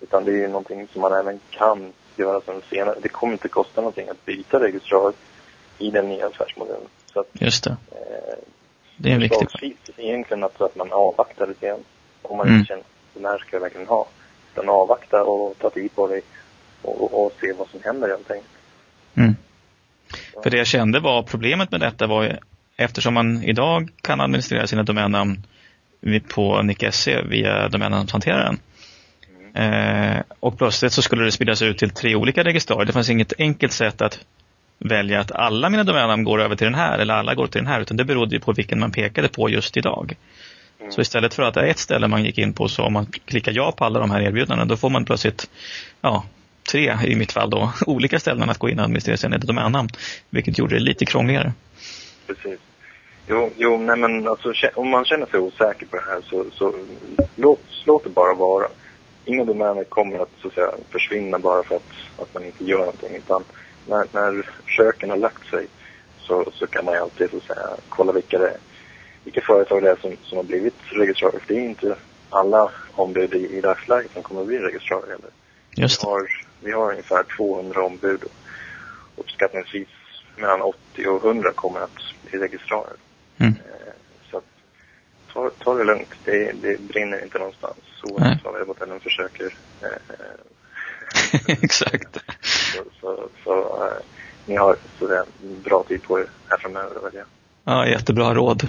Utan 0.00 0.24
det 0.24 0.44
är 0.44 0.48
någonting 0.48 0.88
som 0.92 1.00
man 1.00 1.12
även 1.12 1.40
kan 1.50 1.92
göra 2.18 2.40
sen 2.40 2.62
senare. 2.70 2.94
Det 3.02 3.08
kommer 3.08 3.32
inte 3.32 3.48
kosta 3.48 3.80
någonting 3.80 4.08
att 4.08 4.24
byta 4.24 4.60
registrar 4.60 5.12
i 5.78 5.90
den 5.90 6.08
nya 6.08 6.26
affärsmodellen. 6.26 6.88
Så 7.12 7.20
att, 7.20 7.26
Just 7.32 7.64
det. 7.64 7.70
eh, 7.70 8.38
Det 8.96 9.10
är 9.10 9.14
en 9.14 9.20
viktig 9.20 9.38
förslagsvis 9.50 9.76
egentligen 9.96 10.44
att, 10.44 10.60
att 10.60 10.76
man 10.76 10.92
avvaktar 10.92 11.46
lite 11.46 11.66
grann. 11.66 11.84
Om 12.22 12.36
man 12.36 12.46
Mm. 12.46 12.58
inte 12.58 12.68
känner 12.68 12.84
den 13.14 13.24
här 13.24 13.38
ska 13.38 13.56
jag 13.56 13.60
verkligen 13.60 13.86
ha. 13.86 14.06
Utan 14.52 14.68
avvakta 14.68 15.22
och 15.24 15.58
ta 15.58 15.70
tid 15.70 15.94
på 15.94 16.06
dig 16.08 16.22
och, 16.82 17.02
och, 17.02 17.26
och 17.26 17.32
se 17.40 17.52
vad 17.52 17.68
som 17.68 17.80
händer 17.84 18.08
helt 18.08 18.30
enkelt. 18.30 18.50
Mm. 19.14 19.34
För 20.42 20.50
det 20.50 20.56
jag 20.56 20.66
kände 20.66 21.00
var 21.00 21.22
problemet 21.22 21.70
med 21.70 21.80
detta 21.80 22.06
var 22.06 22.22
ju, 22.22 22.32
eftersom 22.76 23.14
man 23.14 23.42
idag 23.44 23.88
kan 24.00 24.20
administrera 24.20 24.66
sina 24.66 24.82
domännamn 24.82 25.42
på 26.34 26.62
Nick.se 26.62 27.22
via 27.22 27.68
domännamnshanteraren. 27.68 28.58
Eh, 29.54 30.22
och 30.40 30.58
plötsligt 30.58 30.92
så 30.92 31.02
skulle 31.02 31.24
det 31.24 31.32
spridas 31.32 31.62
ut 31.62 31.78
till 31.78 31.90
tre 31.90 32.14
olika 32.14 32.44
registrar. 32.44 32.84
Det 32.84 32.92
fanns 32.92 33.10
inget 33.10 33.32
enkelt 33.38 33.72
sätt 33.72 34.02
att 34.02 34.18
välja 34.78 35.20
att 35.20 35.32
alla 35.32 35.70
mina 35.70 35.84
domännamn 35.84 36.24
går 36.24 36.40
över 36.40 36.56
till 36.56 36.64
den 36.64 36.74
här 36.74 36.98
eller 36.98 37.14
alla 37.14 37.34
går 37.34 37.46
till 37.46 37.60
den 37.60 37.72
här 37.72 37.80
utan 37.80 37.96
det 37.96 38.04
berodde 38.04 38.34
ju 38.34 38.40
på 38.40 38.52
vilken 38.52 38.80
man 38.80 38.92
pekade 38.92 39.28
på 39.28 39.50
just 39.50 39.76
idag. 39.76 40.16
Mm. 40.80 40.92
Så 40.92 41.00
istället 41.00 41.34
för 41.34 41.42
att 41.42 41.54
det 41.54 41.60
är 41.60 41.66
ett 41.66 41.78
ställe 41.78 42.08
man 42.08 42.24
gick 42.24 42.38
in 42.38 42.52
på 42.52 42.68
så 42.68 42.82
om 42.82 42.92
man 42.92 43.06
klickar 43.06 43.52
ja 43.52 43.72
på 43.72 43.84
alla 43.84 44.00
de 44.00 44.10
här 44.10 44.20
erbjudandena 44.20 44.64
då 44.64 44.76
får 44.76 44.90
man 44.90 45.04
plötsligt 45.04 45.50
ja, 46.00 46.24
tre 46.70 46.96
i 47.04 47.14
mitt 47.14 47.32
fall 47.32 47.50
då, 47.50 47.72
olika 47.86 48.20
ställen 48.20 48.50
att 48.50 48.58
gå 48.58 48.68
in 48.68 48.78
och 48.78 48.84
administrera 48.84 49.16
sina 49.16 49.38
domännamn. 49.38 49.88
Vilket 50.30 50.58
gjorde 50.58 50.74
det 50.74 50.80
lite 50.80 51.06
krångligare. 51.06 51.52
Precis. 52.26 52.58
Jo, 53.28 53.50
jo 53.56 53.78
nej 53.78 53.96
men 53.96 54.28
alltså 54.28 54.52
om 54.74 54.88
man 54.88 55.04
känner 55.04 55.26
sig 55.26 55.40
osäker 55.40 55.86
på 55.86 55.96
det 55.96 56.02
här 56.02 56.20
så, 56.30 56.44
så 56.52 56.74
låt, 57.36 57.60
låt 57.84 58.04
det 58.04 58.10
bara 58.10 58.34
vara. 58.34 58.66
Inga 59.24 59.44
domäner 59.44 59.84
kommer 59.84 60.18
att, 60.18 60.30
så 60.42 60.48
att 60.48 60.54
säga, 60.54 60.70
försvinna 60.92 61.38
bara 61.38 61.62
för 61.62 61.76
att, 61.76 61.92
att 62.16 62.34
man 62.34 62.44
inte 62.44 62.64
gör 62.64 62.78
någonting. 62.78 63.16
Utan 63.16 63.44
när, 63.86 64.06
när 64.12 64.50
försöken 64.64 65.10
har 65.10 65.16
lagt 65.16 65.46
sig 65.50 65.66
så, 66.16 66.52
så 66.52 66.66
kan 66.66 66.84
man 66.84 66.94
ju 66.94 67.00
alltid 67.00 67.30
så 67.30 67.36
att 67.36 67.42
säga, 67.42 67.76
kolla 67.88 68.12
vilka, 68.12 68.38
det, 68.38 68.56
vilka 69.24 69.40
företag 69.40 69.82
det 69.82 69.90
är 69.90 69.96
som, 69.96 70.16
som 70.22 70.36
har 70.36 70.44
blivit 70.44 70.78
registrerade. 70.90 71.40
För 71.40 71.54
det 71.54 71.60
är 71.60 71.64
inte 71.64 71.96
alla 72.28 72.70
ombud 72.92 73.34
i, 73.34 73.56
i 73.56 73.60
dagsläget 73.60 74.12
som 74.12 74.22
kommer 74.22 74.40
att 74.40 74.46
bli 74.46 74.58
registrerade 74.58 75.12
heller. 75.12 75.30
Just 75.76 76.04
Vi 76.04 76.08
har, 76.08 76.28
vi 76.60 76.72
har 76.72 76.90
ungefär 76.90 77.24
200 77.36 77.84
ombud 77.84 78.22
och 78.24 78.32
uppskattningsvis 79.16 79.88
mellan 80.36 80.62
80 80.62 81.06
och 81.08 81.24
100 81.24 81.52
kommer 81.54 81.80
att 81.80 81.98
bli 82.22 82.38
registrerade. 82.38 82.96
Mm. 83.38 83.54
Eh, 85.34 85.42
att, 85.42 85.58
ta, 85.58 85.64
ta 85.64 85.74
det 85.74 85.84
lugnt. 85.84 86.08
Det, 86.24 86.52
det 86.62 86.80
brinner 86.80 87.22
inte 87.22 87.38
någonstans. 87.38 87.76
Så 88.00 88.36
vad 88.44 88.54
webbhotellen 88.54 89.00
försöker. 89.00 89.54
Eh, 91.32 91.54
Exakt. 91.62 92.18
så 92.40 92.84
så, 93.00 93.28
så 93.44 93.84
eh, 93.86 94.02
ni 94.46 94.56
har 94.56 94.76
så 94.98 95.24
bra 95.64 95.84
tid 95.88 96.02
på 96.02 96.20
er 96.20 96.26
här 96.48 96.58
framöver. 96.58 97.00
Väl, 97.00 97.12
ja. 97.14 97.22
Ja, 97.64 97.86
jättebra 97.86 98.34
råd. 98.34 98.68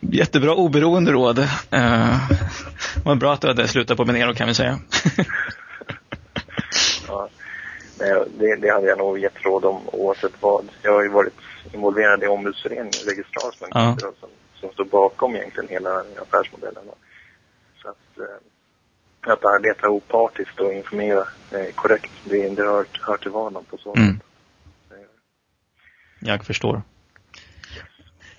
Jättebra 0.00 0.54
oberoende 0.54 1.12
råd. 1.12 1.38
Uh, 1.38 2.16
vad 3.04 3.18
bra 3.18 3.32
att 3.32 3.40
du 3.40 3.48
hade 3.48 3.68
slutat 3.68 3.96
på 3.96 4.04
Minero 4.04 4.34
kan 4.34 4.48
vi 4.48 4.54
säga. 4.54 4.78
Ja. 7.08 7.28
Det, 8.38 8.56
det 8.56 8.70
hade 8.70 8.86
jag 8.86 8.98
nog 8.98 9.18
gett 9.18 9.44
råd 9.44 9.64
om 9.64 9.80
oavsett 9.92 10.32
vad. 10.40 10.68
Jag 10.82 10.92
har 10.92 11.02
ju 11.02 11.08
varit 11.08 11.34
involverad 11.72 12.22
i 12.22 12.26
ombudsföreningen, 12.26 12.92
registrar 13.06 13.52
som, 13.58 13.68
Ja. 13.70 13.96
Som, 14.60 14.72
står 14.72 14.84
bakom 14.84 15.36
egentligen 15.36 15.68
hela 15.68 16.04
affärsmodellen. 16.22 16.82
Så 17.82 17.88
att, 17.88 18.18
eh, 18.18 19.32
att 19.32 19.44
arbeta 19.44 19.88
opartiskt 19.88 20.60
och 20.60 20.72
informera 20.72 21.24
eh, 21.50 21.74
korrekt, 21.74 22.10
det, 22.24 22.48
det 22.48 22.62
hör, 22.62 22.86
hör 23.00 23.16
till 23.16 23.30
vardagen 23.30 23.64
på 23.64 23.78
så 23.78 23.94
Mm. 23.94 24.20
Jag 26.22 26.44
förstår. 26.44 26.82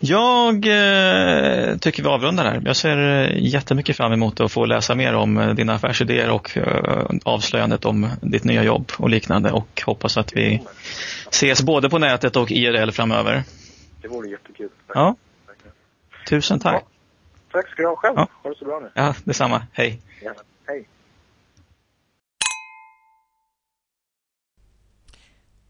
Jag 0.03 0.55
eh, 0.55 1.77
tycker 1.77 2.03
vi 2.03 2.09
avrundar 2.09 2.43
här. 2.43 2.61
Jag 2.65 2.75
ser 2.75 2.97
eh, 2.97 3.37
jättemycket 3.37 3.97
fram 3.97 4.13
emot 4.13 4.39
att 4.39 4.51
få 4.51 4.65
läsa 4.65 4.95
mer 4.95 5.13
om 5.13 5.53
dina 5.55 5.73
affärsidéer 5.73 6.29
och 6.29 6.57
eh, 6.57 7.05
avslöjandet 7.23 7.85
om 7.85 8.09
ditt 8.21 8.43
nya 8.43 8.63
jobb 8.63 8.91
och 8.97 9.09
liknande 9.09 9.51
och 9.51 9.81
hoppas 9.85 10.17
att 10.17 10.33
vi 10.35 10.61
ses 11.29 11.61
både 11.61 11.89
på 11.89 11.97
nätet 11.97 12.35
och 12.35 12.51
IRL 12.51 12.91
framöver. 12.91 13.43
Det 14.01 14.07
vore 14.07 14.29
jättekul. 14.29 14.69
Ja. 14.93 15.15
Tusen 16.27 16.59
tack. 16.59 16.85
Tack 17.51 17.69
ska 17.69 17.81
du 17.81 17.87
ha 17.87 17.95
själv. 17.95 18.15
Ja. 18.17 18.27
Ha 18.43 18.49
det 18.49 18.55
så 18.57 18.65
bra 18.65 18.79
nu. 18.79 18.91
Ja, 18.95 19.15
detsamma. 19.23 19.67
Hej. 19.73 20.01
Gärna. 20.21 20.39
Hej. 20.67 20.87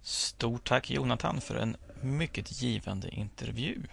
Stort 0.02 0.64
tack 0.64 0.90
Jonathan 0.90 1.42
för 1.42 1.56
en 1.56 1.78
mycket 2.02 2.62
givande 2.62 3.10
intervju. 3.10 3.84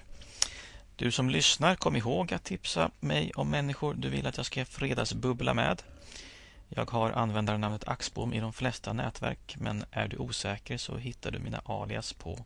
Du 0.97 1.11
som 1.11 1.31
lyssnar, 1.31 1.75
kom 1.75 1.97
ihåg 1.97 2.35
att 2.35 2.45
tipsa 2.45 2.91
mig 3.01 3.33
om 3.35 3.51
människor 3.51 3.95
du 3.95 4.09
vill 4.09 4.27
att 4.27 4.37
jag 4.37 4.47
ska 4.47 4.65
fredagsbubbla 4.65 5.55
med. 5.55 5.83
Jag 6.69 6.91
har 6.91 7.11
användarnamnet 7.11 7.89
Axbom 7.89 8.33
i 8.33 8.41
de 8.41 8.53
flesta 8.53 8.93
nätverk 8.93 9.57
men 9.59 9.85
är 9.91 10.09
du 10.09 10.17
osäker 10.17 10.77
så 10.77 10.97
hittar 10.97 11.31
du 11.31 11.39
mina 11.39 11.63
alias 11.65 12.13
på 12.13 12.39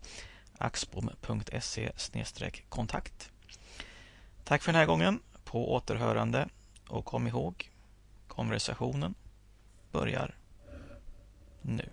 axbom.se 0.58 1.92
kontakt. 2.68 3.30
Tack 4.44 4.62
för 4.62 4.72
den 4.72 4.78
här 4.78 4.86
gången. 4.86 5.20
På 5.44 5.74
återhörande 5.74 6.48
och 6.88 7.04
kom 7.04 7.26
ihåg 7.26 7.70
konversationen 8.28 9.14
börjar 9.92 10.34
nu. 11.62 11.88